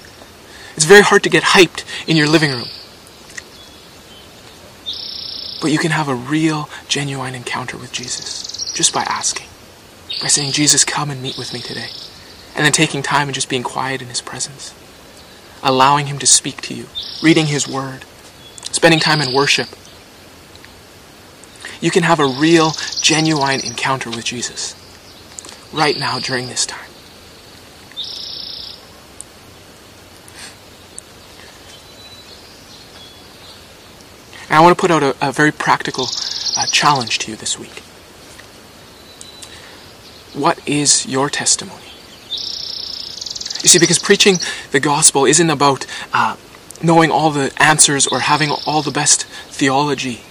It's 0.75 0.85
very 0.85 1.01
hard 1.01 1.23
to 1.23 1.29
get 1.29 1.43
hyped 1.43 1.83
in 2.07 2.15
your 2.15 2.27
living 2.27 2.51
room. 2.51 2.69
But 5.61 5.71
you 5.71 5.77
can 5.77 5.91
have 5.91 6.07
a 6.07 6.15
real, 6.15 6.69
genuine 6.87 7.35
encounter 7.35 7.77
with 7.77 7.91
Jesus 7.91 8.71
just 8.73 8.93
by 8.93 9.03
asking. 9.03 9.47
By 10.21 10.27
saying, 10.27 10.51
Jesus, 10.51 10.85
come 10.85 11.09
and 11.09 11.21
meet 11.21 11.37
with 11.37 11.53
me 11.53 11.59
today. 11.59 11.89
And 12.55 12.63
then 12.63 12.71
taking 12.71 13.01
time 13.01 13.27
and 13.27 13.35
just 13.35 13.49
being 13.49 13.63
quiet 13.63 14.01
in 14.01 14.07
His 14.07 14.21
presence. 14.21 14.73
Allowing 15.63 16.07
Him 16.07 16.19
to 16.19 16.27
speak 16.27 16.61
to 16.63 16.73
you. 16.73 16.85
Reading 17.21 17.47
His 17.47 17.67
Word. 17.67 18.05
Spending 18.71 18.99
time 18.99 19.21
in 19.21 19.33
worship. 19.33 19.67
You 21.81 21.91
can 21.91 22.03
have 22.03 22.19
a 22.19 22.27
real, 22.27 22.71
genuine 23.01 23.59
encounter 23.65 24.09
with 24.09 24.23
Jesus 24.23 24.75
right 25.71 25.97
now 25.97 26.19
during 26.19 26.47
this 26.47 26.65
time. 26.65 26.89
And 34.49 34.57
I 34.57 34.61
want 34.61 34.77
to 34.77 34.81
put 34.81 34.91
out 34.91 35.03
a, 35.03 35.29
a 35.29 35.31
very 35.31 35.51
practical 35.51 36.07
uh, 36.55 36.65
challenge 36.67 37.19
to 37.19 37.31
you 37.31 37.37
this 37.37 37.59
week. 37.59 37.81
What 40.33 40.59
is 40.67 41.05
your 41.05 41.29
testimony? 41.29 41.81
You 43.63 43.69
see, 43.69 43.79
because 43.79 43.99
preaching 43.99 44.37
the 44.71 44.79
gospel 44.79 45.25
isn't 45.25 45.49
about 45.49 45.87
uh, 46.13 46.35
knowing 46.83 47.09
all 47.09 47.31
the 47.31 47.51
answers 47.57 48.05
or 48.05 48.19
having 48.19 48.51
all 48.67 48.81
the 48.81 48.91
best 48.91 49.25
theology. 49.49 50.21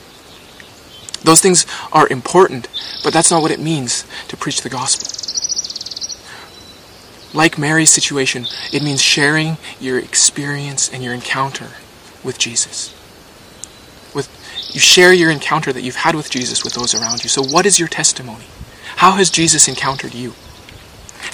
Those 1.25 1.41
things 1.41 1.67
are 1.93 2.07
important, 2.09 2.69
but 3.03 3.13
that's 3.13 3.31
not 3.31 3.43
what 3.43 3.51
it 3.51 3.59
means 3.59 4.05
to 4.29 4.37
preach 4.37 4.61
the 4.61 4.69
gospel. 4.69 5.24
Like 7.35 7.59
Mary's 7.59 7.91
situation, 7.91 8.47
it 8.73 8.83
means 8.83 9.03
sharing 9.03 9.59
your 9.81 9.99
experience 9.99 10.91
and 10.91 11.03
your 11.03 11.13
encounter 11.13 11.71
with 12.23 12.39
Jesus. 12.39 12.95
With 14.15 14.29
you 14.73 14.81
share 14.81 15.13
your 15.13 15.31
encounter 15.31 15.73
that 15.73 15.83
you've 15.83 15.97
had 15.97 16.15
with 16.15 16.31
Jesus 16.31 16.63
with 16.63 16.75
those 16.75 16.95
around 16.95 17.25
you. 17.25 17.29
So 17.29 17.43
what 17.43 17.67
is 17.67 17.81
your 17.81 17.89
testimony? 17.89 18.45
How 18.97 19.13
has 19.13 19.31
Jesus 19.31 19.67
encountered 19.67 20.15
you? 20.15 20.35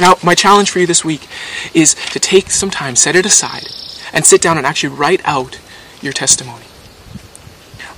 Now, 0.01 0.15
my 0.23 0.35
challenge 0.35 0.71
for 0.71 0.79
you 0.79 0.87
this 0.87 1.05
week 1.05 1.29
is 1.75 1.95
to 1.95 2.19
take 2.19 2.51
some 2.51 2.71
time, 2.71 2.97
set 2.97 3.15
it 3.15 3.27
aside, 3.27 3.67
and 4.13 4.25
sit 4.25 4.41
down 4.41 4.57
and 4.57 4.67
actually 4.67 4.95
write 4.95 5.21
out 5.27 5.61
your 6.01 6.15
testimony. 6.15 6.65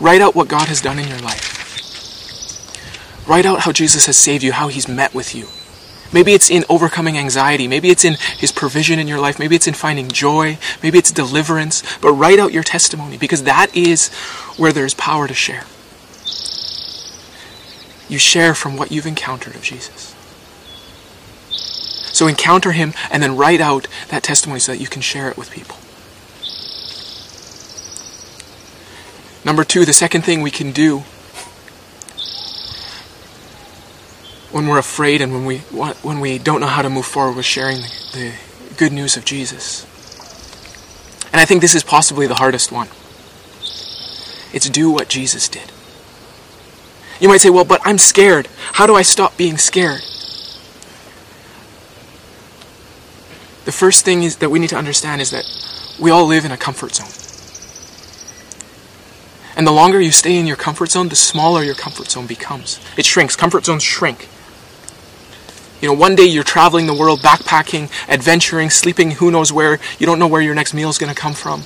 Write 0.00 0.20
out 0.20 0.34
what 0.34 0.48
God 0.48 0.66
has 0.66 0.80
done 0.80 0.98
in 0.98 1.08
your 1.08 1.20
life. 1.20 1.60
Write 3.28 3.46
out 3.46 3.60
how 3.60 3.70
Jesus 3.70 4.06
has 4.06 4.18
saved 4.18 4.42
you, 4.42 4.50
how 4.50 4.66
he's 4.66 4.88
met 4.88 5.14
with 5.14 5.32
you. 5.34 5.46
Maybe 6.12 6.32
it's 6.32 6.50
in 6.50 6.64
overcoming 6.68 7.16
anxiety. 7.16 7.66
Maybe 7.66 7.90
it's 7.90 8.04
in 8.04 8.16
his 8.36 8.52
provision 8.52 8.98
in 8.98 9.08
your 9.08 9.18
life. 9.18 9.38
Maybe 9.38 9.56
it's 9.56 9.66
in 9.66 9.74
finding 9.74 10.08
joy. 10.08 10.58
Maybe 10.82 10.98
it's 10.98 11.10
deliverance. 11.10 11.82
But 12.00 12.12
write 12.12 12.38
out 12.38 12.52
your 12.52 12.62
testimony 12.62 13.16
because 13.16 13.44
that 13.44 13.74
is 13.74 14.08
where 14.56 14.72
there's 14.72 14.94
power 14.94 15.26
to 15.26 15.34
share. 15.34 15.64
You 18.08 18.18
share 18.18 18.54
from 18.54 18.76
what 18.76 18.92
you've 18.92 19.06
encountered 19.06 19.54
of 19.54 19.62
Jesus. 19.62 20.14
So 22.12 22.26
encounter 22.26 22.72
him 22.72 22.92
and 23.10 23.22
then 23.22 23.36
write 23.36 23.60
out 23.60 23.88
that 24.08 24.22
testimony 24.22 24.60
so 24.60 24.72
that 24.72 24.78
you 24.78 24.86
can 24.86 25.00
share 25.00 25.30
it 25.30 25.38
with 25.38 25.50
people. 25.50 25.76
Number 29.44 29.64
two, 29.64 29.84
the 29.84 29.92
second 29.92 30.22
thing 30.22 30.42
we 30.42 30.50
can 30.50 30.72
do 30.72 31.04
when 34.52 34.66
we're 34.68 34.78
afraid 34.78 35.20
and 35.20 35.32
when 35.32 35.44
we 35.44 35.58
when 35.58 36.20
we 36.20 36.38
don't 36.38 36.60
know 36.60 36.66
how 36.66 36.82
to 36.82 36.90
move 36.90 37.06
forward 37.06 37.36
with 37.36 37.46
sharing 37.46 37.78
the, 37.78 37.88
the 38.12 38.32
good 38.76 38.92
news 38.92 39.16
of 39.16 39.24
Jesus. 39.24 39.86
And 41.32 41.40
I 41.40 41.46
think 41.46 41.62
this 41.62 41.74
is 41.74 41.82
possibly 41.82 42.26
the 42.26 42.34
hardest 42.34 42.70
one. 42.70 42.88
It's 44.52 44.68
do 44.68 44.90
what 44.90 45.08
Jesus 45.08 45.48
did. 45.48 45.72
You 47.20 47.28
might 47.28 47.40
say, 47.40 47.50
well, 47.50 47.64
but 47.64 47.80
I'm 47.84 47.98
scared. 47.98 48.48
How 48.72 48.86
do 48.86 48.94
I 48.94 49.02
stop 49.02 49.36
being 49.36 49.56
scared? 49.56 50.02
The 53.64 53.72
first 53.72 54.04
thing 54.04 54.24
is 54.24 54.36
that 54.38 54.50
we 54.50 54.58
need 54.58 54.70
to 54.70 54.76
understand 54.76 55.22
is 55.22 55.30
that 55.30 55.46
we 56.00 56.10
all 56.10 56.26
live 56.26 56.44
in 56.44 56.50
a 56.50 56.56
comfort 56.56 56.96
zone. 56.96 57.08
And 59.56 59.66
the 59.66 59.72
longer 59.72 60.00
you 60.00 60.10
stay 60.10 60.36
in 60.36 60.46
your 60.46 60.56
comfort 60.56 60.90
zone, 60.90 61.08
the 61.08 61.16
smaller 61.16 61.62
your 61.62 61.74
comfort 61.74 62.10
zone 62.10 62.26
becomes. 62.26 62.80
It 62.96 63.06
shrinks. 63.06 63.36
Comfort 63.36 63.64
zones 63.64 63.82
shrink. 63.82 64.28
You 65.82 65.88
know, 65.88 65.94
one 65.94 66.14
day 66.14 66.26
you're 66.26 66.44
traveling 66.44 66.86
the 66.86 66.94
world, 66.94 67.20
backpacking, 67.22 67.90
adventuring, 68.08 68.70
sleeping 68.70 69.10
who 69.10 69.32
knows 69.32 69.52
where. 69.52 69.80
You 69.98 70.06
don't 70.06 70.20
know 70.20 70.28
where 70.28 70.40
your 70.40 70.54
next 70.54 70.74
meal 70.74 70.88
is 70.88 70.96
going 70.96 71.12
to 71.12 71.20
come 71.20 71.34
from. 71.34 71.64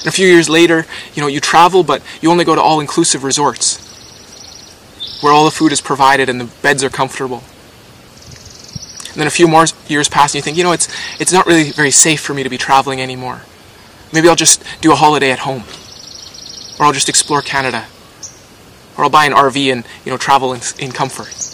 And 0.00 0.06
a 0.06 0.10
few 0.10 0.28
years 0.28 0.50
later, 0.50 0.84
you 1.14 1.22
know, 1.22 1.26
you 1.26 1.40
travel, 1.40 1.82
but 1.82 2.02
you 2.20 2.30
only 2.30 2.44
go 2.44 2.54
to 2.54 2.60
all 2.60 2.80
inclusive 2.80 3.24
resorts 3.24 3.80
where 5.22 5.32
all 5.32 5.46
the 5.46 5.50
food 5.50 5.72
is 5.72 5.80
provided 5.80 6.28
and 6.28 6.38
the 6.38 6.44
beds 6.60 6.84
are 6.84 6.90
comfortable. 6.90 7.42
And 9.12 9.20
then 9.20 9.26
a 9.26 9.30
few 9.30 9.48
more 9.48 9.64
years 9.88 10.10
pass 10.10 10.34
and 10.34 10.40
you 10.40 10.42
think, 10.42 10.58
you 10.58 10.62
know, 10.62 10.72
it's, 10.72 10.88
it's 11.18 11.32
not 11.32 11.46
really 11.46 11.70
very 11.70 11.90
safe 11.90 12.20
for 12.20 12.34
me 12.34 12.42
to 12.42 12.50
be 12.50 12.58
traveling 12.58 13.00
anymore. 13.00 13.40
Maybe 14.12 14.28
I'll 14.28 14.36
just 14.36 14.62
do 14.82 14.92
a 14.92 14.94
holiday 14.94 15.30
at 15.30 15.38
home. 15.38 15.62
Or 16.78 16.84
I'll 16.84 16.92
just 16.92 17.08
explore 17.08 17.40
Canada. 17.40 17.86
Or 18.98 19.04
I'll 19.04 19.10
buy 19.10 19.24
an 19.24 19.32
RV 19.32 19.72
and, 19.72 19.86
you 20.04 20.12
know, 20.12 20.18
travel 20.18 20.52
in, 20.52 20.60
in 20.78 20.92
comfort. 20.92 21.53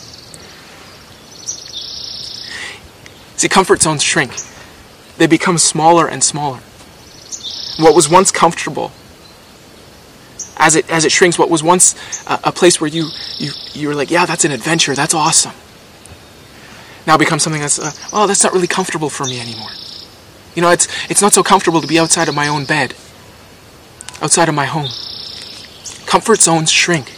See, 3.40 3.48
comfort 3.48 3.80
zones 3.80 4.02
shrink. 4.02 4.32
They 5.16 5.26
become 5.26 5.56
smaller 5.56 6.06
and 6.06 6.22
smaller. 6.22 6.58
What 7.78 7.94
was 7.94 8.06
once 8.06 8.30
comfortable, 8.30 8.92
as 10.58 10.76
it 10.76 10.90
as 10.90 11.06
it 11.06 11.10
shrinks, 11.10 11.38
what 11.38 11.48
was 11.48 11.62
once 11.62 11.94
a, 12.26 12.38
a 12.44 12.52
place 12.52 12.82
where 12.82 12.90
you 12.90 13.08
you 13.38 13.52
you 13.72 13.88
were 13.88 13.94
like, 13.94 14.10
yeah, 14.10 14.26
that's 14.26 14.44
an 14.44 14.52
adventure, 14.52 14.94
that's 14.94 15.14
awesome. 15.14 15.54
Now 17.06 17.16
becomes 17.16 17.42
something 17.42 17.62
that's, 17.62 17.78
uh, 17.78 17.92
oh, 18.12 18.26
that's 18.26 18.44
not 18.44 18.52
really 18.52 18.66
comfortable 18.66 19.08
for 19.08 19.24
me 19.24 19.40
anymore. 19.40 19.70
You 20.54 20.60
know, 20.60 20.68
it's 20.68 20.86
it's 21.08 21.22
not 21.22 21.32
so 21.32 21.42
comfortable 21.42 21.80
to 21.80 21.86
be 21.86 21.98
outside 21.98 22.28
of 22.28 22.34
my 22.34 22.46
own 22.46 22.66
bed, 22.66 22.92
outside 24.20 24.50
of 24.50 24.54
my 24.54 24.66
home. 24.66 24.90
Comfort 26.04 26.40
zones 26.42 26.70
shrink 26.70 27.16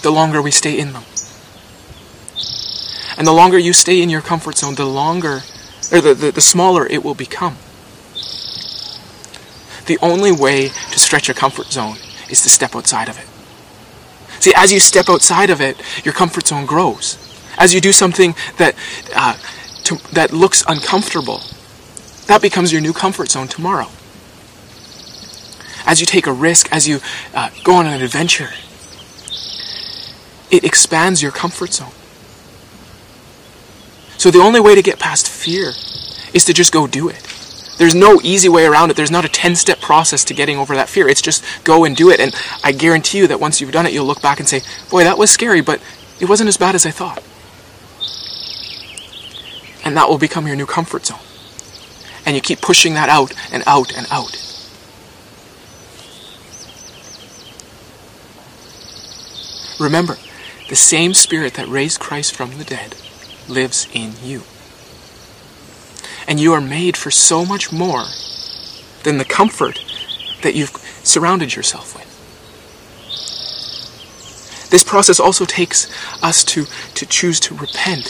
the 0.00 0.10
longer 0.10 0.40
we 0.40 0.50
stay 0.50 0.78
in 0.78 0.94
them. 0.94 1.04
And 3.16 3.26
the 3.26 3.32
longer 3.32 3.58
you 3.58 3.72
stay 3.72 4.02
in 4.02 4.10
your 4.10 4.20
comfort 4.20 4.58
zone, 4.58 4.74
the 4.74 4.84
longer, 4.84 5.42
or 5.92 6.00
the, 6.00 6.14
the, 6.14 6.30
the 6.32 6.40
smaller 6.40 6.86
it 6.86 7.02
will 7.02 7.14
become. 7.14 7.56
The 9.86 9.98
only 10.02 10.32
way 10.32 10.68
to 10.68 10.98
stretch 10.98 11.28
your 11.28 11.34
comfort 11.34 11.66
zone 11.66 11.96
is 12.28 12.42
to 12.42 12.48
step 12.48 12.74
outside 12.74 13.08
of 13.08 13.18
it. 13.18 13.26
See, 14.42 14.52
as 14.54 14.72
you 14.72 14.80
step 14.80 15.08
outside 15.08 15.50
of 15.50 15.60
it, 15.60 15.80
your 16.04 16.12
comfort 16.12 16.46
zone 16.46 16.66
grows. 16.66 17.18
As 17.56 17.72
you 17.72 17.80
do 17.80 17.92
something 17.92 18.34
that, 18.58 18.74
uh, 19.14 19.36
to, 19.84 19.96
that 20.12 20.32
looks 20.32 20.64
uncomfortable, 20.68 21.40
that 22.26 22.42
becomes 22.42 22.72
your 22.72 22.80
new 22.80 22.92
comfort 22.92 23.30
zone 23.30 23.48
tomorrow. 23.48 23.88
As 25.86 26.00
you 26.00 26.06
take 26.06 26.26
a 26.26 26.32
risk, 26.32 26.70
as 26.72 26.88
you 26.88 26.98
uh, 27.32 27.50
go 27.62 27.76
on 27.76 27.86
an 27.86 28.02
adventure, 28.02 28.50
it 30.50 30.64
expands 30.64 31.22
your 31.22 31.32
comfort 31.32 31.72
zone. 31.72 31.92
So 34.18 34.30
the 34.30 34.40
only 34.40 34.60
way 34.60 34.74
to 34.74 34.82
get 34.82 34.98
past 34.98 35.28
fear 35.28 35.74
is 36.32 36.44
to 36.46 36.52
just 36.52 36.72
go 36.72 36.86
do 36.86 37.08
it. 37.08 37.22
There's 37.78 37.94
no 37.94 38.20
easy 38.22 38.48
way 38.48 38.64
around 38.64 38.90
it. 38.90 38.96
There's 38.96 39.10
not 39.10 39.24
a 39.24 39.28
10 39.28 39.54
step 39.54 39.80
process 39.80 40.24
to 40.24 40.34
getting 40.34 40.56
over 40.56 40.74
that 40.74 40.88
fear. 40.88 41.08
It's 41.08 41.20
just 41.20 41.44
go 41.64 41.84
and 41.84 41.94
do 41.94 42.10
it. 42.10 42.20
And 42.20 42.34
I 42.64 42.72
guarantee 42.72 43.18
you 43.18 43.26
that 43.26 43.40
once 43.40 43.60
you've 43.60 43.72
done 43.72 43.86
it, 43.86 43.92
you'll 43.92 44.06
look 44.06 44.22
back 44.22 44.40
and 44.40 44.48
say, 44.48 44.62
boy, 44.90 45.04
that 45.04 45.18
was 45.18 45.30
scary, 45.30 45.60
but 45.60 45.80
it 46.18 46.28
wasn't 46.28 46.48
as 46.48 46.56
bad 46.56 46.74
as 46.74 46.86
I 46.86 46.90
thought. 46.90 47.22
And 49.84 49.96
that 49.96 50.08
will 50.08 50.18
become 50.18 50.46
your 50.46 50.56
new 50.56 50.66
comfort 50.66 51.06
zone. 51.06 51.18
And 52.24 52.34
you 52.34 52.40
keep 52.40 52.60
pushing 52.60 52.94
that 52.94 53.08
out 53.08 53.32
and 53.52 53.62
out 53.66 53.96
and 53.96 54.06
out. 54.10 54.42
Remember, 59.78 60.16
the 60.70 60.76
same 60.76 61.12
Spirit 61.12 61.54
that 61.54 61.68
raised 61.68 62.00
Christ 62.00 62.34
from 62.34 62.56
the 62.56 62.64
dead 62.64 62.96
lives 63.48 63.88
in 63.92 64.12
you. 64.22 64.42
And 66.28 66.40
you 66.40 66.52
are 66.52 66.60
made 66.60 66.96
for 66.96 67.10
so 67.10 67.44
much 67.44 67.72
more 67.72 68.04
than 69.04 69.18
the 69.18 69.24
comfort 69.24 69.84
that 70.42 70.54
you've 70.54 70.76
surrounded 71.02 71.54
yourself 71.54 71.94
with. 71.94 72.06
This 74.70 74.82
process 74.82 75.20
also 75.20 75.44
takes 75.44 75.88
us 76.22 76.42
to, 76.44 76.64
to 76.94 77.06
choose 77.06 77.38
to 77.40 77.54
repent, 77.54 78.06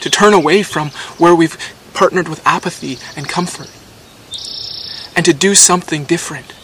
to 0.00 0.10
turn 0.10 0.32
away 0.32 0.62
from 0.62 0.88
where 1.18 1.34
we've 1.34 1.58
partnered 1.92 2.28
with 2.28 2.44
apathy 2.46 2.98
and 3.16 3.28
comfort, 3.28 3.70
and 5.14 5.24
to 5.26 5.34
do 5.34 5.54
something 5.54 6.04
different. 6.04 6.54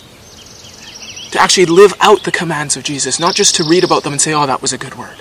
To 1.33 1.41
actually 1.41 1.67
live 1.67 1.95
out 2.01 2.25
the 2.25 2.33
commands 2.33 2.77
of 2.77 2.83
Jesus, 2.83 3.21
not 3.21 3.35
just 3.35 3.55
to 3.57 3.65
read 3.65 3.85
about 3.85 4.03
them 4.03 4.13
and 4.13 4.21
say, 4.21 4.35
oh, 4.35 4.47
that 4.47 4.63
was 4.63 4.73
a 4.73 4.79
good 4.79 4.97
word. 4.97 5.17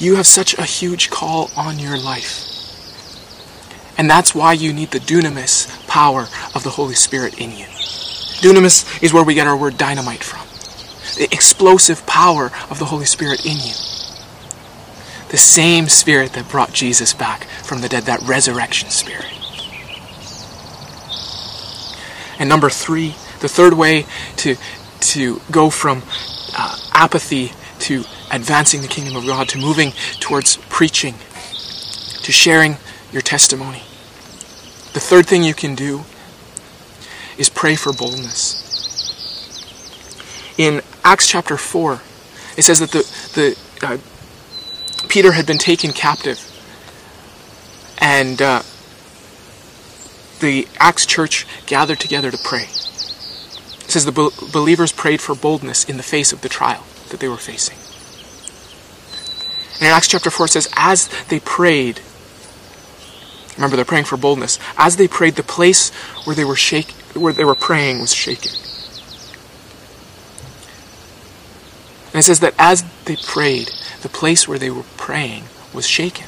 You 0.00 0.16
have 0.16 0.26
such 0.26 0.56
a 0.58 0.62
huge 0.62 1.10
call 1.10 1.50
on 1.56 1.78
your 1.78 1.98
life. 1.98 2.46
And 3.98 4.08
that's 4.08 4.34
why 4.34 4.54
you 4.54 4.72
need 4.72 4.92
the 4.92 4.98
dunamis 4.98 5.86
power 5.86 6.26
of 6.54 6.64
the 6.64 6.70
Holy 6.70 6.94
Spirit 6.94 7.38
in 7.38 7.50
you. 7.50 7.66
Dunamis 8.40 9.02
is 9.02 9.12
where 9.12 9.22
we 9.22 9.34
get 9.34 9.46
our 9.46 9.56
word 9.56 9.76
dynamite 9.76 10.24
from. 10.24 10.46
The 11.18 11.28
explosive 11.34 12.06
power 12.06 12.50
of 12.70 12.78
the 12.78 12.86
Holy 12.86 13.04
Spirit 13.04 13.44
in 13.44 13.58
you. 13.58 13.74
The 15.28 15.36
same 15.36 15.86
Spirit 15.90 16.32
that 16.32 16.48
brought 16.48 16.72
Jesus 16.72 17.12
back 17.12 17.44
from 17.44 17.82
the 17.82 17.88
dead, 17.90 18.04
that 18.04 18.22
resurrection 18.22 18.88
Spirit. 18.88 19.26
And 22.38 22.48
number 22.48 22.70
three, 22.70 23.10
the 23.40 23.50
third 23.50 23.74
way 23.74 24.06
to, 24.38 24.56
to 25.00 25.42
go 25.50 25.68
from 25.68 26.02
uh, 26.56 26.78
apathy 26.94 27.52
to 27.80 28.04
advancing 28.30 28.82
the 28.82 28.88
kingdom 28.88 29.16
of 29.16 29.26
God, 29.26 29.48
to 29.50 29.58
moving 29.58 29.92
towards 30.20 30.56
preaching, 30.68 31.14
to 32.22 32.32
sharing 32.32 32.76
your 33.12 33.22
testimony. 33.22 33.82
The 34.92 35.00
third 35.00 35.26
thing 35.26 35.42
you 35.42 35.54
can 35.54 35.74
do 35.74 36.04
is 37.38 37.48
pray 37.48 37.76
for 37.76 37.92
boldness. 37.92 38.58
In 40.58 40.82
Acts 41.04 41.28
chapter 41.28 41.56
4, 41.56 42.00
it 42.56 42.62
says 42.62 42.80
that 42.80 42.90
the, 42.90 43.04
the 43.34 43.86
uh, 43.86 43.98
Peter 45.08 45.32
had 45.32 45.46
been 45.46 45.58
taken 45.58 45.92
captive, 45.92 46.38
and 47.98 48.40
uh, 48.42 48.62
the 50.40 50.68
Acts 50.78 51.06
church 51.06 51.46
gathered 51.66 51.98
together 51.98 52.30
to 52.30 52.38
pray. 52.38 52.64
It 52.64 53.90
says 53.90 54.04
the 54.04 54.12
be- 54.12 54.30
believers 54.52 54.92
prayed 54.92 55.20
for 55.20 55.34
boldness 55.34 55.88
in 55.88 55.96
the 55.96 56.02
face 56.02 56.32
of 56.32 56.42
the 56.42 56.48
trial 56.48 56.84
that 57.08 57.20
they 57.20 57.28
were 57.28 57.36
facing. 57.36 57.79
And 59.80 59.86
in 59.86 59.92
Acts 59.94 60.08
chapter 60.08 60.30
4 60.30 60.44
it 60.44 60.50
says, 60.50 60.68
as 60.76 61.08
they 61.28 61.40
prayed, 61.40 62.00
remember 63.56 63.76
they're 63.76 63.86
praying 63.86 64.04
for 64.04 64.18
boldness, 64.18 64.58
as 64.76 64.96
they 64.96 65.08
prayed, 65.08 65.36
the 65.36 65.42
place 65.42 65.88
where 66.24 66.36
they 66.36 66.44
were 66.44 66.54
shake, 66.54 66.90
where 67.14 67.32
they 67.32 67.46
were 67.46 67.54
praying 67.54 67.98
was 67.98 68.14
shaken. 68.14 68.52
And 72.12 72.20
it 72.20 72.24
says 72.24 72.40
that 72.40 72.54
as 72.58 72.84
they 73.06 73.16
prayed, 73.16 73.70
the 74.02 74.10
place 74.10 74.46
where 74.46 74.58
they 74.58 74.70
were 74.70 74.84
praying 74.98 75.44
was 75.72 75.86
shaken. 75.86 76.26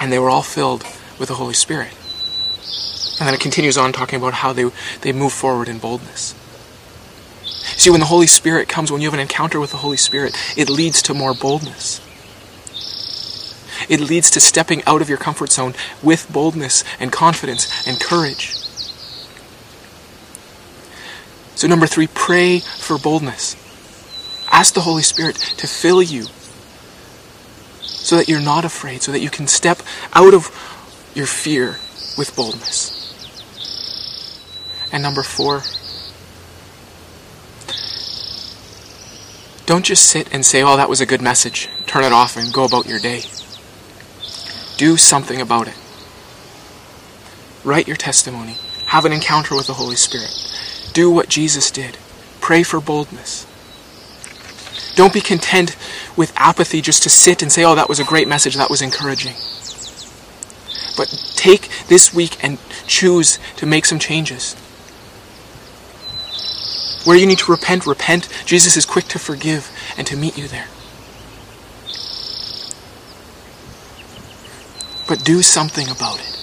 And 0.00 0.10
they 0.10 0.18
were 0.18 0.30
all 0.30 0.42
filled 0.42 0.84
with 1.18 1.28
the 1.28 1.34
Holy 1.34 1.54
Spirit. 1.54 1.92
And 3.18 3.26
then 3.26 3.34
it 3.34 3.40
continues 3.40 3.76
on 3.76 3.92
talking 3.92 4.18
about 4.18 4.32
how 4.32 4.52
they, 4.52 4.70
they 5.02 5.12
move 5.12 5.32
forward 5.32 5.68
in 5.68 5.78
boldness. 5.78 6.34
See, 7.76 7.90
when 7.90 8.00
the 8.00 8.06
Holy 8.06 8.26
Spirit 8.26 8.68
comes, 8.68 8.90
when 8.90 9.00
you 9.00 9.06
have 9.08 9.14
an 9.14 9.20
encounter 9.20 9.60
with 9.60 9.70
the 9.70 9.78
Holy 9.78 9.96
Spirit, 9.96 10.36
it 10.56 10.68
leads 10.68 11.02
to 11.02 11.14
more 11.14 11.34
boldness. 11.34 12.00
It 13.88 14.00
leads 14.00 14.30
to 14.32 14.40
stepping 14.40 14.82
out 14.84 15.02
of 15.02 15.08
your 15.08 15.18
comfort 15.18 15.52
zone 15.52 15.74
with 16.02 16.30
boldness 16.32 16.84
and 16.98 17.12
confidence 17.12 17.86
and 17.86 18.00
courage. 18.00 18.54
So, 21.54 21.66
number 21.66 21.86
three, 21.86 22.06
pray 22.06 22.60
for 22.60 22.98
boldness. 22.98 23.56
Ask 24.50 24.74
the 24.74 24.80
Holy 24.80 25.02
Spirit 25.02 25.36
to 25.58 25.66
fill 25.66 26.02
you 26.02 26.26
so 27.82 28.16
that 28.16 28.28
you're 28.28 28.40
not 28.40 28.64
afraid, 28.64 29.02
so 29.02 29.12
that 29.12 29.20
you 29.20 29.30
can 29.30 29.46
step 29.46 29.82
out 30.14 30.34
of 30.34 30.50
your 31.14 31.26
fear 31.26 31.76
with 32.16 32.32
boldness. 32.34 32.94
And 34.92 35.02
number 35.02 35.22
four, 35.22 35.62
Don't 39.68 39.84
just 39.84 40.06
sit 40.06 40.32
and 40.32 40.46
say, 40.46 40.62
oh, 40.62 40.78
that 40.78 40.88
was 40.88 41.02
a 41.02 41.04
good 41.04 41.20
message, 41.20 41.68
turn 41.86 42.02
it 42.02 42.10
off, 42.10 42.38
and 42.38 42.54
go 42.54 42.64
about 42.64 42.86
your 42.86 42.98
day. 42.98 43.20
Do 44.78 44.96
something 44.96 45.42
about 45.42 45.68
it. 45.68 45.76
Write 47.64 47.86
your 47.86 47.98
testimony. 47.98 48.56
Have 48.86 49.04
an 49.04 49.12
encounter 49.12 49.54
with 49.54 49.66
the 49.66 49.74
Holy 49.74 49.96
Spirit. 49.96 50.34
Do 50.94 51.10
what 51.10 51.28
Jesus 51.28 51.70
did. 51.70 51.98
Pray 52.40 52.62
for 52.62 52.80
boldness. 52.80 53.46
Don't 54.96 55.12
be 55.12 55.20
content 55.20 55.76
with 56.16 56.32
apathy 56.34 56.80
just 56.80 57.02
to 57.02 57.10
sit 57.10 57.42
and 57.42 57.52
say, 57.52 57.62
oh, 57.62 57.74
that 57.74 57.90
was 57.90 58.00
a 58.00 58.04
great 58.04 58.26
message, 58.26 58.54
that 58.54 58.70
was 58.70 58.80
encouraging. 58.80 59.34
But 60.96 61.08
take 61.36 61.68
this 61.88 62.14
week 62.14 62.42
and 62.42 62.56
choose 62.86 63.38
to 63.56 63.66
make 63.66 63.84
some 63.84 63.98
changes. 63.98 64.56
Where 67.08 67.16
you 67.16 67.24
need 67.24 67.38
to 67.38 67.50
repent, 67.50 67.86
repent. 67.86 68.28
Jesus 68.44 68.76
is 68.76 68.84
quick 68.84 69.06
to 69.06 69.18
forgive 69.18 69.70
and 69.96 70.06
to 70.08 70.14
meet 70.14 70.36
you 70.36 70.46
there. 70.46 70.66
But 75.08 75.24
do 75.24 75.40
something 75.40 75.88
about 75.88 76.20
it. 76.20 76.38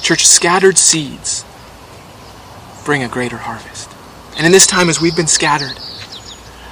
Church, 0.00 0.26
scattered 0.26 0.78
seeds 0.78 1.44
bring 2.86 3.02
a 3.02 3.08
greater 3.08 3.36
harvest. 3.36 3.90
And 4.38 4.46
in 4.46 4.52
this 4.52 4.66
time, 4.66 4.88
as 4.88 5.02
we've 5.02 5.14
been 5.14 5.26
scattered, 5.26 5.78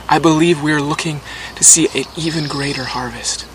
I 0.09 0.19
believe 0.19 0.63
we 0.63 0.73
are 0.73 0.81
looking 0.81 1.21
to 1.57 1.65
see 1.65 1.87
an 1.95 2.07
even 2.17 2.49
greater 2.49 2.85
harvest. 2.85 3.47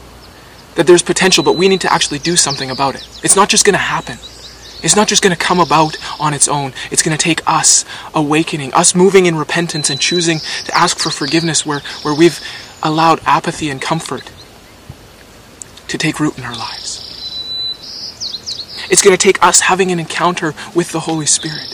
That 0.76 0.86
there's 0.86 1.02
potential, 1.02 1.44
but 1.44 1.56
we 1.56 1.68
need 1.68 1.82
to 1.82 1.92
actually 1.92 2.20
do 2.20 2.36
something 2.36 2.70
about 2.70 2.94
it. 2.94 3.10
It's 3.24 3.36
not 3.36 3.50
just 3.50 3.66
going 3.66 3.74
to 3.74 3.80
happen. 3.80 4.20
It's 4.84 4.96
not 4.96 5.08
just 5.08 5.24
going 5.24 5.36
to 5.36 5.44
come 5.44 5.60
about 5.60 5.98
on 6.20 6.34
its 6.34 6.48
own. 6.48 6.74
It's 6.92 7.02
going 7.02 7.18
to 7.18 7.22
take 7.22 7.42
us 7.48 7.84
awakening, 8.14 8.74
us 8.74 8.94
moving 8.94 9.26
in 9.26 9.36
repentance 9.36 9.90
and 9.90 10.00
choosing 10.00 10.40
to 10.66 10.78
ask 10.78 11.00
for 11.00 11.10
forgiveness 11.10 11.66
where, 11.66 11.80
where 12.04 12.14
we've 12.14 12.40
allowed 12.84 13.20
apathy 13.26 13.70
and 13.70 13.82
comfort 13.82 14.32
to 15.88 15.98
take 15.98 16.20
root 16.20 16.38
in 16.38 16.44
our 16.44 16.56
lives. 16.56 17.04
It's 18.90 19.02
going 19.02 19.18
to 19.18 19.22
take 19.22 19.44
us 19.44 19.62
having 19.62 19.92
an 19.92 20.00
encounter 20.00 20.54
with 20.76 20.92
the 20.92 21.02
Holy 21.02 21.26
Spirit. 21.26 21.74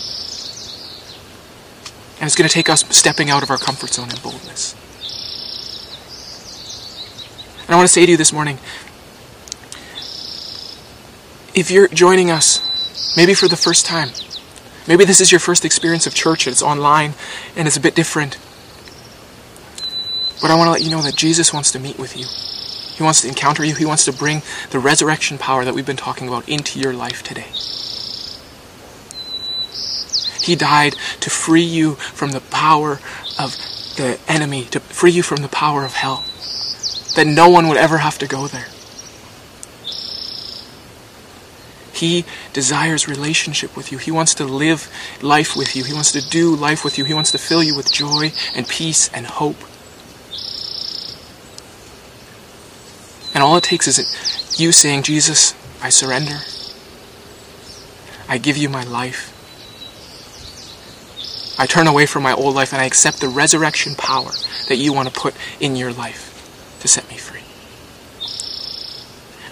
And 2.20 2.28
it's 2.28 2.36
going 2.36 2.48
to 2.48 2.54
take 2.54 2.70
us 2.70 2.86
stepping 2.96 3.30
out 3.30 3.44
of 3.44 3.50
our 3.50 3.58
comfort 3.58 3.90
zone 3.90 4.10
in 4.10 4.16
boldness. 4.24 4.76
And 7.64 7.72
I 7.72 7.76
want 7.76 7.88
to 7.88 7.94
say 7.94 8.06
to 8.06 8.12
you 8.12 8.18
this 8.18 8.32
morning 8.32 8.60
if 11.54 11.70
you're 11.70 11.88
joining 11.88 12.32
us 12.32 12.68
Maybe 13.16 13.34
for 13.34 13.48
the 13.48 13.58
first 13.58 13.86
time. 13.86 14.10
Maybe 14.88 15.06
this 15.06 15.22
is 15.22 15.32
your 15.32 15.40
first 15.40 15.64
experience 15.64 16.08
of 16.08 16.14
church 16.14 16.48
it's 16.48 16.62
online 16.62 17.14
and 17.56 17.68
it's 17.68 17.78
a 17.78 17.82
bit 17.82 17.96
different. 17.96 18.38
But 20.42 20.52
I 20.52 20.56
want 20.56 20.68
to 20.68 20.72
let 20.72 20.84
you 20.84 20.90
know 20.90 21.02
that 21.02 21.16
Jesus 21.16 21.54
wants 21.54 21.72
to 21.72 21.80
meet 21.80 21.98
with 21.98 22.18
you. 22.18 22.26
He 22.98 23.04
wants 23.04 23.22
to 23.22 23.28
encounter 23.28 23.64
you. 23.64 23.76
He 23.76 23.86
wants 23.86 24.06
to 24.06 24.14
bring 24.14 24.42
the 24.72 24.80
resurrection 24.80 25.38
power 25.38 25.64
that 25.64 25.74
we've 25.74 25.86
been 25.86 25.96
talking 25.96 26.28
about 26.28 26.48
into 26.50 26.80
your 26.80 26.94
life 26.94 27.24
today. 27.24 27.48
He 30.44 30.56
died 30.56 30.96
to 31.22 31.30
free 31.30 31.64
you 31.64 31.96
from 31.96 32.32
the 32.32 32.42
power 32.42 33.00
of 33.40 33.56
the 33.96 34.20
enemy, 34.28 34.66
to 34.66 34.82
free 34.82 35.12
you 35.12 35.24
from 35.24 35.42
the 35.42 35.48
power 35.48 35.86
of 35.86 35.94
hell. 35.94 36.26
That 37.16 37.26
no 37.26 37.50
one 37.50 37.70
would 37.70 37.78
ever 37.78 38.00
have 38.00 38.18
to 38.20 38.28
go 38.28 38.48
there. 38.48 38.68
He 42.04 42.26
desires 42.52 43.08
relationship 43.08 43.78
with 43.78 43.94
you. 43.94 43.98
He 43.98 44.12
wants 44.12 44.34
to 44.34 44.44
live 44.44 44.92
life 45.22 45.56
with 45.56 45.74
you. 45.74 45.86
He 45.86 45.94
wants 45.94 46.12
to 46.12 46.22
do 46.22 46.54
life 46.54 46.84
with 46.84 46.98
you. 46.98 47.06
He 47.06 47.14
wants 47.14 47.32
to 47.32 47.38
fill 47.38 47.64
you 47.64 47.78
with 47.78 47.94
joy 47.94 48.34
and 48.54 48.68
peace 48.68 49.10
and 49.14 49.26
hope. 49.26 49.56
And 53.34 53.42
all 53.42 53.56
it 53.56 53.64
takes 53.64 53.88
is 53.88 54.60
you 54.60 54.74
saying, 54.74 55.04
Jesus, 55.04 55.56
I 55.82 55.88
surrender. 55.88 56.40
I 58.28 58.38
give 58.38 58.58
you 58.58 58.68
my 58.68 58.84
life. 58.84 59.30
I 61.58 61.66
turn 61.66 61.88
away 61.88 62.06
from 62.06 62.24
my 62.24 62.34
old 62.34 62.54
life 62.54 62.74
and 62.74 62.82
I 62.82 62.86
accept 62.86 63.22
the 63.22 63.30
resurrection 63.30 63.96
power 63.96 64.32
that 64.68 64.76
you 64.76 64.92
want 64.92 65.08
to 65.08 65.18
put 65.18 65.36
in 65.62 65.78
your 65.78 65.94
life 65.94 66.78
to 66.82 66.90
set 66.90 67.10
me 67.10 67.16
free. 67.16 67.40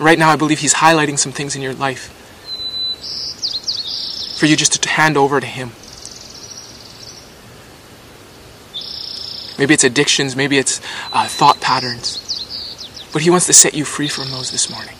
Right 0.03 0.19
now, 0.19 0.31
I 0.31 0.35
believe 0.35 0.59
He's 0.59 0.73
highlighting 0.73 1.17
some 1.17 1.31
things 1.31 1.55
in 1.55 1.61
your 1.61 1.75
life 1.75 2.17
for 4.41 4.47
you 4.47 4.55
just 4.55 4.81
to 4.81 4.89
hand 4.89 5.17
over 5.17 5.39
to 5.39 5.45
Him. 5.45 5.69
Maybe 9.59 9.75
it's 9.75 9.83
addictions, 9.83 10.35
maybe 10.35 10.57
it's 10.57 10.81
uh, 11.13 11.27
thought 11.27 11.61
patterns. 11.61 12.17
But 13.13 13.21
He 13.21 13.29
wants 13.29 13.45
to 13.45 13.53
set 13.53 13.75
you 13.75 13.85
free 13.85 14.07
from 14.07 14.31
those 14.31 14.49
this 14.49 14.67
morning. 14.67 14.95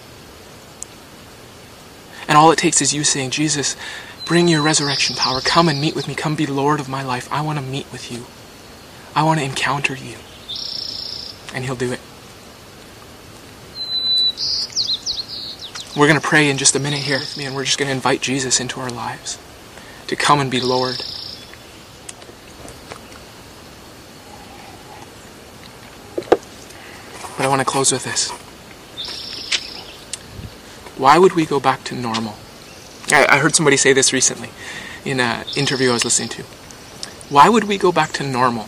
And 2.27 2.37
all 2.37 2.51
it 2.51 2.59
takes 2.59 2.83
is 2.83 2.93
you 2.93 3.03
saying, 3.03 3.31
Jesus, 3.31 3.75
bring 4.27 4.47
your 4.47 4.61
resurrection 4.61 5.15
power. 5.15 5.41
Come 5.41 5.69
and 5.69 5.81
meet 5.81 5.95
with 5.95 6.07
me. 6.07 6.13
Come 6.13 6.35
be 6.35 6.45
Lord 6.45 6.79
of 6.79 6.87
my 6.87 7.01
life. 7.01 7.27
I 7.31 7.41
want 7.41 7.57
to 7.57 7.65
meet 7.65 7.91
with 7.91 8.11
you. 8.11 8.27
I 9.15 9.23
want 9.23 9.39
to 9.39 9.45
encounter 9.45 9.95
you. 9.95 10.17
And 11.51 11.65
He'll 11.65 11.75
do 11.75 11.91
it. 11.91 11.99
We're 15.95 16.07
going 16.07 16.19
to 16.19 16.25
pray 16.25 16.49
in 16.49 16.57
just 16.57 16.73
a 16.77 16.79
minute 16.79 16.99
here 16.99 17.19
with 17.19 17.35
me, 17.35 17.43
and 17.43 17.53
we're 17.53 17.65
just 17.65 17.77
going 17.77 17.89
to 17.89 17.93
invite 17.93 18.21
Jesus 18.21 18.61
into 18.61 18.79
our 18.79 18.89
lives 18.89 19.37
to 20.07 20.15
come 20.15 20.39
and 20.39 20.49
be 20.49 20.61
Lord. 20.61 20.95
But 27.35 27.45
I 27.45 27.47
want 27.49 27.59
to 27.59 27.65
close 27.65 27.91
with 27.91 28.05
this. 28.05 28.29
Why 30.97 31.17
would 31.17 31.33
we 31.33 31.45
go 31.45 31.59
back 31.59 31.83
to 31.85 31.95
normal? 31.95 32.35
I, 33.11 33.25
I 33.27 33.37
heard 33.39 33.53
somebody 33.53 33.75
say 33.75 33.91
this 33.91 34.13
recently 34.13 34.49
in 35.03 35.19
an 35.19 35.45
interview 35.57 35.89
I 35.89 35.93
was 35.93 36.05
listening 36.05 36.29
to. 36.29 36.43
Why 37.29 37.49
would 37.49 37.65
we 37.65 37.77
go 37.77 37.91
back 37.91 38.13
to 38.13 38.23
normal 38.25 38.65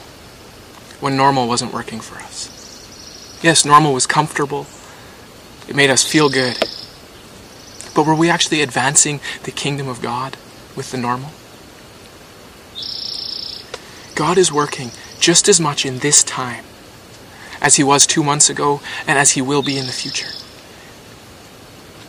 when 0.99 1.15
normal 1.15 1.47
wasn't 1.47 1.71
working 1.71 2.01
for 2.01 2.15
us? 2.15 3.39
Yes, 3.41 3.63
normal 3.63 3.93
was 3.93 4.07
comfortable. 4.07 4.67
It 5.69 5.76
made 5.76 5.89
us 5.89 6.03
feel 6.03 6.30
good. 6.30 6.57
But 7.96 8.06
were 8.06 8.16
we 8.16 8.30
actually 8.30 8.62
advancing 8.62 9.20
the 9.44 9.52
kingdom 9.52 9.88
of 9.88 10.02
God 10.02 10.38
with 10.76 10.91
the 10.91 10.98
normal? 10.98 11.32
God 14.16 14.38
is 14.38 14.52
working 14.52 14.91
just 15.20 15.48
as 15.48 15.60
much 15.60 15.86
in 15.86 16.00
this 16.00 16.24
time 16.24 16.66
as 17.62 17.76
he 17.76 17.84
was 17.84 18.06
two 18.06 18.24
months 18.24 18.50
ago 18.50 18.82
and 19.08 19.18
as 19.18 19.32
he 19.32 19.41
will 19.41 19.64
be 19.64 19.78
in 19.78 19.86
the 19.86 19.91
future. 19.91 20.30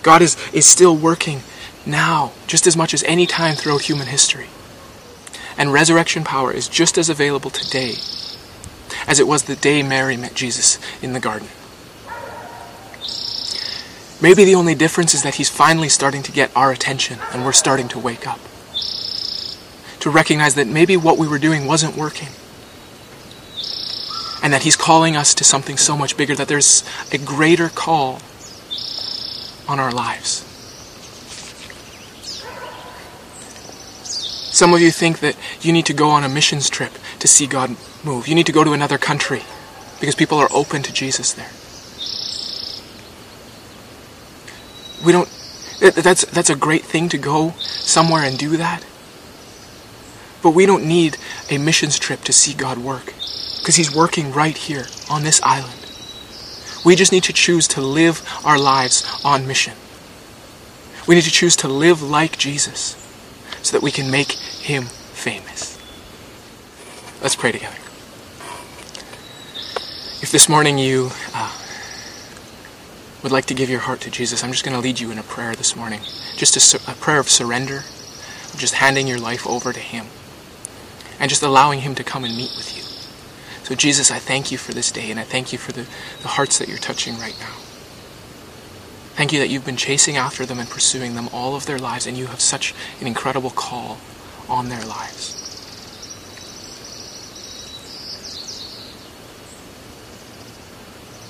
God 0.03 0.21
is, 0.21 0.37
is 0.53 0.67
still 0.67 0.97
working 0.97 1.41
now 1.87 2.33
just 2.47 2.67
as 2.67 2.77
much 2.77 2.93
as 2.93 3.03
any 3.05 3.27
time 3.27 3.55
throughout 3.55 3.83
human 3.83 4.09
history. 4.09 4.49
And 5.57 5.73
resurrection 5.73 6.25
power 6.25 6.53
is 6.53 6.69
just 6.69 6.99
as 6.99 7.09
available 7.09 7.51
today 7.51 7.95
as 9.07 9.21
it 9.21 9.27
was 9.27 9.45
the 9.45 9.57
day 9.57 9.83
Mary 9.83 10.17
met 10.17 10.35
Jesus 10.35 10.79
in 11.03 11.13
the 11.13 11.21
garden. 11.21 11.49
Maybe 14.25 14.47
the 14.47 14.55
only 14.55 14.75
difference 14.75 15.13
is 15.13 15.23
that 15.25 15.35
he's 15.35 15.51
finally 15.51 15.91
starting 15.91 16.23
to 16.23 16.33
get 16.33 16.51
our 16.57 16.73
attention 16.73 17.19
and 17.31 17.45
we're 17.45 17.53
starting 17.53 17.89
to 17.89 17.99
wake 17.99 18.27
up. 18.27 18.41
To 20.01 20.09
recognize 20.09 20.55
that 20.55 20.67
maybe 20.67 20.97
what 20.97 21.19
we 21.19 21.29
were 21.29 21.39
doing 21.39 21.67
wasn't 21.67 21.95
working. 21.95 22.29
And 24.43 24.51
that 24.55 24.63
he's 24.63 24.77
calling 24.77 25.15
us 25.15 25.35
to 25.35 25.45
something 25.45 25.77
so 25.77 25.95
much 25.95 26.17
bigger, 26.17 26.35
that 26.37 26.49
there's 26.49 26.85
a 27.13 27.19
greater 27.19 27.69
call 27.69 28.23
on 29.69 29.79
our 29.79 29.93
lives. 29.93 30.41
Some 34.57 34.73
of 34.73 34.81
you 34.81 34.91
think 34.91 35.21
that 35.21 35.37
you 35.61 35.71
need 35.71 35.85
to 35.85 35.93
go 35.93 36.09
on 36.09 36.25
a 36.25 36.31
missions 36.31 36.71
trip 36.71 36.93
to 37.19 37.29
see 37.29 37.47
God 37.47 37.77
move. 38.03 38.27
You 38.27 38.35
need 38.35 38.47
to 38.47 38.53
go 38.53 38.65
to 38.65 38.73
another 38.73 38.97
country 38.97 39.43
because 40.01 40.15
people 40.15 40.39
are 40.39 40.49
open 40.51 40.83
to 40.85 40.95
Jesus 40.95 41.31
there. 41.35 41.51
We 45.05 45.13
don't 45.13 45.29
that's 45.81 46.25
that's 46.27 46.51
a 46.51 46.57
great 46.57 46.85
thing 46.85 47.09
to 47.11 47.19
go 47.19 47.51
somewhere 47.59 48.23
and 48.23 48.39
do 48.39 48.57
that. 48.57 48.85
But 50.43 50.51
we 50.51 50.67
don't 50.67 50.85
need 50.85 51.17
a 51.51 51.59
missions 51.59 51.99
trip 51.99 52.21
to 52.23 52.33
see 52.33 52.55
God 52.55 52.79
work 52.79 53.07
because 53.59 53.77
he's 53.77 53.95
working 53.95 54.33
right 54.33 54.57
here 54.57 54.87
on 55.11 55.23
this 55.23 55.43
island. 55.43 55.81
We 56.85 56.97
just 56.97 57.13
need 57.13 57.25
to 57.25 57.33
choose 57.33 57.67
to 57.69 57.81
live 57.81 58.23
our 58.45 58.59
lives 58.59 59.21
on 59.25 59.47
mission. 59.47 59.75
We 61.09 61.15
need 61.15 61.25
to 61.25 61.31
choose 61.31 61.57
to 61.57 61.69
live 61.69 62.03
like 62.03 62.37
Jesus 62.39 62.97
so 63.63 63.73
that 63.73 63.83
we 63.83 63.91
can 63.91 64.11
make 64.11 64.33
him 64.33 64.85
famous. 64.85 65.79
Let's 67.23 67.37
pray 67.37 67.53
together. 67.53 67.77
If 70.23 70.31
this 70.31 70.49
morning 70.49 70.79
you 70.79 71.11
uh, 71.35 71.64
would 73.25 73.33
like 73.33 73.47
to 73.47 73.55
give 73.55 73.71
your 73.71 73.81
heart 73.81 74.03
to 74.03 74.11
Jesus, 74.11 74.45
I'm 74.45 74.53
just 74.53 74.65
going 74.65 74.77
to 74.77 74.83
lead 74.83 75.01
you 75.01 75.11
in 75.11 75.17
a 75.17 75.23
prayer 75.23 75.55
this 75.55 75.75
morning. 75.75 76.01
Just 76.37 76.75
a, 76.75 76.93
a 76.93 76.95
prayer 76.95 77.19
of 77.19 77.31
surrender, 77.31 77.81
just 78.59 78.75
handing 78.75 79.09
your 79.09 79.19
life 79.19 79.47
over 79.47 79.73
to 79.73 79.81
Him, 79.81 80.07
and 81.19 81.31
just 81.31 81.43
allowing 81.43 81.81
Him 81.81 81.95
to 81.95 82.05
come 82.05 82.25
and 82.25 82.37
meet 82.37 82.53
with 82.55 82.77
you. 82.77 82.83
So, 83.65 83.75
Jesus, 83.75 84.11
I 84.11 84.19
thank 84.19 84.53
you 84.53 84.59
for 84.59 84.75
this 84.75 84.93
day, 84.93 85.11
and 85.11 85.19
I 85.19 85.23
thank 85.23 85.55
you 85.55 85.59
for 85.59 85.73
the, 85.73 85.87
the 86.21 86.29
hearts 86.29 86.59
that 86.59 86.69
you're 86.69 86.77
touching 86.77 87.15
right 87.19 87.37
now. 87.41 87.55
Thank 89.15 89.33
you 89.33 89.39
that 89.39 89.49
you've 89.49 89.65
been 89.65 89.79
chasing 89.79 90.19
after 90.19 90.45
them 90.45 90.59
and 90.59 90.69
pursuing 90.69 91.15
them 91.15 91.31
all 91.33 91.57
of 91.57 91.65
their 91.65 91.79
lives, 91.79 92.07
and 92.07 92.19
you 92.19 92.27
have 92.27 92.43
such 92.43 92.75
an 93.01 93.07
incredible 93.07 93.51
call 93.51 93.97
on 94.51 94.69
their 94.69 94.85
lives. 94.85 95.44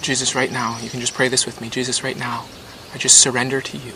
Jesus, 0.04 0.34
right 0.34 0.52
now, 0.52 0.78
you 0.80 0.90
can 0.90 1.00
just 1.00 1.14
pray 1.14 1.28
this 1.28 1.46
with 1.46 1.62
me. 1.62 1.70
Jesus, 1.70 2.04
right 2.04 2.18
now, 2.18 2.44
I 2.92 2.98
just 2.98 3.18
surrender 3.18 3.62
to 3.62 3.78
you. 3.78 3.94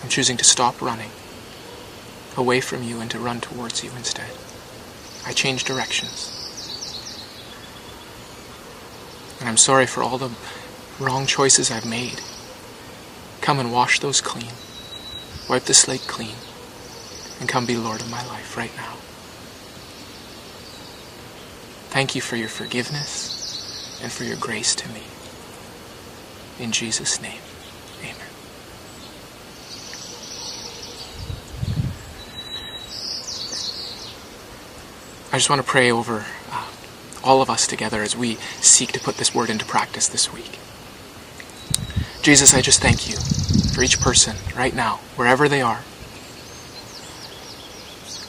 I'm 0.00 0.08
choosing 0.08 0.36
to 0.36 0.44
stop 0.44 0.80
running 0.80 1.10
away 2.36 2.60
from 2.60 2.84
you 2.84 3.00
and 3.00 3.10
to 3.10 3.18
run 3.18 3.40
towards 3.40 3.82
you 3.82 3.90
instead. 3.96 4.30
I 5.26 5.32
change 5.32 5.64
directions. 5.64 6.36
And 9.40 9.48
I'm 9.48 9.56
sorry 9.56 9.86
for 9.86 10.04
all 10.04 10.16
the 10.16 10.30
wrong 11.00 11.26
choices 11.26 11.68
I've 11.68 11.84
made. 11.84 12.20
Come 13.40 13.58
and 13.58 13.72
wash 13.72 13.98
those 13.98 14.20
clean. 14.20 14.52
Wipe 15.48 15.64
the 15.64 15.74
slate 15.74 16.06
clean. 16.06 16.36
And 17.40 17.48
come 17.48 17.66
be 17.66 17.76
Lord 17.76 18.02
of 18.02 18.08
my 18.08 18.24
life 18.28 18.56
right 18.56 18.74
now. 18.76 18.98
Thank 21.90 22.14
you 22.14 22.20
for 22.20 22.36
your 22.36 22.48
forgiveness 22.48 24.00
and 24.00 24.12
for 24.12 24.22
your 24.22 24.36
grace 24.36 24.76
to 24.76 24.88
me. 24.90 25.02
In 26.58 26.70
Jesus' 26.70 27.20
name, 27.20 27.40
amen. 28.00 28.14
I 35.32 35.36
just 35.36 35.50
want 35.50 35.60
to 35.60 35.66
pray 35.66 35.90
over 35.90 36.24
uh, 36.50 36.66
all 37.24 37.42
of 37.42 37.50
us 37.50 37.66
together 37.66 38.02
as 38.02 38.16
we 38.16 38.36
seek 38.60 38.92
to 38.92 39.00
put 39.00 39.16
this 39.16 39.34
word 39.34 39.50
into 39.50 39.64
practice 39.64 40.06
this 40.06 40.32
week. 40.32 40.58
Jesus, 42.22 42.54
I 42.54 42.60
just 42.60 42.80
thank 42.80 43.08
you 43.08 43.16
for 43.74 43.82
each 43.82 44.00
person 44.00 44.36
right 44.56 44.74
now, 44.74 45.00
wherever 45.16 45.48
they 45.48 45.60
are, 45.60 45.80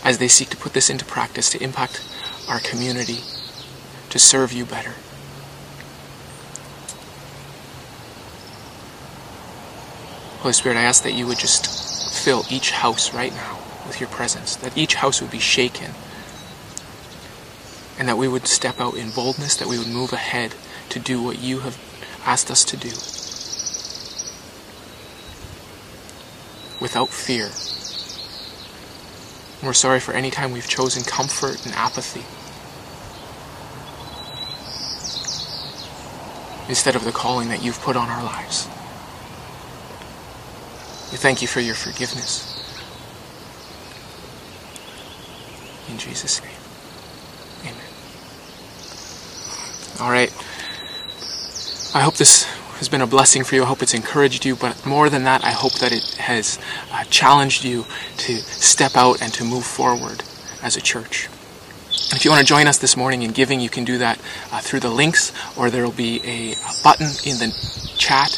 as 0.03 0.17
they 0.17 0.27
seek 0.27 0.49
to 0.49 0.57
put 0.57 0.73
this 0.73 0.89
into 0.89 1.05
practice 1.05 1.49
to 1.51 1.63
impact 1.63 2.01
our 2.47 2.59
community, 2.59 3.19
to 4.11 4.19
serve 4.19 4.51
you 4.51 4.65
better. 4.65 4.93
Holy 10.41 10.53
Spirit, 10.53 10.77
I 10.77 10.81
ask 10.81 11.03
that 11.03 11.13
you 11.13 11.25
would 11.27 11.39
just 11.39 12.13
fill 12.13 12.43
each 12.49 12.71
house 12.71 13.13
right 13.13 13.31
now 13.31 13.59
with 13.87 14.01
your 14.01 14.09
presence, 14.09 14.55
that 14.57 14.77
each 14.77 14.95
house 14.95 15.21
would 15.21 15.31
be 15.31 15.39
shaken, 15.39 15.91
and 17.97 18.07
that 18.09 18.17
we 18.17 18.27
would 18.27 18.47
step 18.47 18.81
out 18.81 18.95
in 18.95 19.11
boldness, 19.11 19.55
that 19.55 19.67
we 19.67 19.77
would 19.77 19.87
move 19.87 20.11
ahead 20.11 20.55
to 20.89 20.99
do 20.99 21.23
what 21.23 21.39
you 21.39 21.59
have 21.59 21.79
asked 22.25 22.51
us 22.51 22.65
to 22.65 22.75
do. 22.75 22.89
Without 26.81 27.09
fear. 27.09 27.51
We're 29.63 29.73
sorry 29.73 29.99
for 29.99 30.13
any 30.13 30.31
time 30.31 30.51
we've 30.51 30.67
chosen 30.67 31.03
comfort 31.03 31.65
and 31.65 31.73
apathy 31.75 32.25
instead 36.71 36.95
of 36.95 37.03
the 37.03 37.11
calling 37.11 37.49
that 37.49 37.61
you've 37.61 37.81
put 37.81 37.97
on 37.97 38.07
our 38.07 38.23
lives. 38.23 38.65
We 41.11 41.17
thank 41.17 41.41
you 41.41 41.47
for 41.49 41.59
your 41.59 41.75
forgiveness. 41.75 42.47
In 45.89 45.97
Jesus' 45.97 46.41
name. 46.41 46.55
Amen. 47.63 47.75
All 49.99 50.09
right. 50.09 50.31
I 51.93 51.99
hope 51.99 52.15
this 52.15 52.45
has 52.79 52.87
been 52.87 53.01
a 53.01 53.07
blessing 53.07 53.43
for 53.43 53.55
you. 53.55 53.63
I 53.63 53.65
hope 53.65 53.83
it's 53.83 53.93
encouraged 53.93 54.45
you. 54.45 54.55
But 54.55 54.85
more 54.85 55.09
than 55.09 55.25
that, 55.25 55.43
I 55.43 55.51
hope 55.51 55.73
that 55.79 55.91
it 55.91 56.15
has 56.19 56.57
uh, 56.89 57.03
challenged 57.09 57.65
you 57.65 57.85
to 58.19 58.37
step 58.37 58.95
out 58.95 59.21
and 59.21 59.33
to 59.33 59.43
move 59.43 59.65
forward 59.65 60.23
as 60.63 60.77
a 60.77 60.81
church. 60.81 61.27
If 61.93 62.25
you 62.25 62.31
want 62.31 62.39
to 62.39 62.45
join 62.45 62.67
us 62.67 62.77
this 62.77 62.95
morning 62.95 63.21
in 63.23 63.31
giving, 63.31 63.59
you 63.59 63.69
can 63.69 63.83
do 63.83 63.97
that 63.99 64.19
uh, 64.51 64.59
through 64.61 64.79
the 64.81 64.89
links, 64.89 65.31
or 65.57 65.69
there 65.69 65.83
will 65.83 65.91
be 65.91 66.21
a 66.23 66.55
button 66.83 67.07
in 67.25 67.37
the 67.37 67.51
chat. 67.97 68.37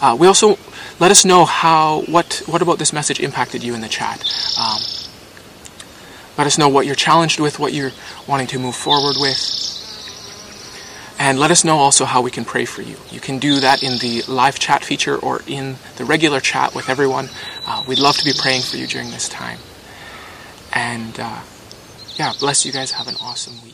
Uh, 0.00 0.16
we 0.18 0.26
also 0.26 0.58
let 1.00 1.10
us 1.10 1.24
know 1.24 1.44
how 1.44 2.02
what 2.02 2.42
what 2.46 2.62
about 2.62 2.78
this 2.78 2.92
message 2.92 3.20
impacted 3.20 3.62
you 3.62 3.74
in 3.74 3.80
the 3.80 3.88
chat. 3.88 4.20
Um, 4.58 4.80
let 6.36 6.46
us 6.46 6.58
know 6.58 6.68
what 6.68 6.86
you're 6.86 6.94
challenged 6.94 7.40
with, 7.40 7.58
what 7.58 7.72
you're 7.72 7.92
wanting 8.26 8.46
to 8.48 8.58
move 8.58 8.74
forward 8.74 9.16
with, 9.18 9.38
and 11.18 11.38
let 11.38 11.50
us 11.50 11.64
know 11.64 11.78
also 11.78 12.04
how 12.04 12.22
we 12.22 12.30
can 12.30 12.44
pray 12.44 12.64
for 12.64 12.82
you. 12.82 12.96
You 13.10 13.20
can 13.20 13.38
do 13.38 13.60
that 13.60 13.82
in 13.82 13.98
the 13.98 14.22
live 14.28 14.58
chat 14.58 14.84
feature 14.84 15.16
or 15.16 15.42
in 15.46 15.76
the 15.96 16.04
regular 16.04 16.40
chat 16.40 16.74
with 16.74 16.88
everyone. 16.88 17.28
Uh, 17.66 17.84
we'd 17.86 17.98
love 18.00 18.16
to 18.16 18.24
be 18.24 18.32
praying 18.36 18.62
for 18.62 18.76
you 18.76 18.86
during 18.86 19.10
this 19.10 19.28
time. 19.28 19.58
And 20.72 21.18
uh, 21.20 21.40
yeah, 22.16 22.32
bless 22.38 22.64
you 22.64 22.72
guys. 22.72 22.92
Have 22.92 23.08
an 23.08 23.16
awesome 23.20 23.60
week. 23.62 23.73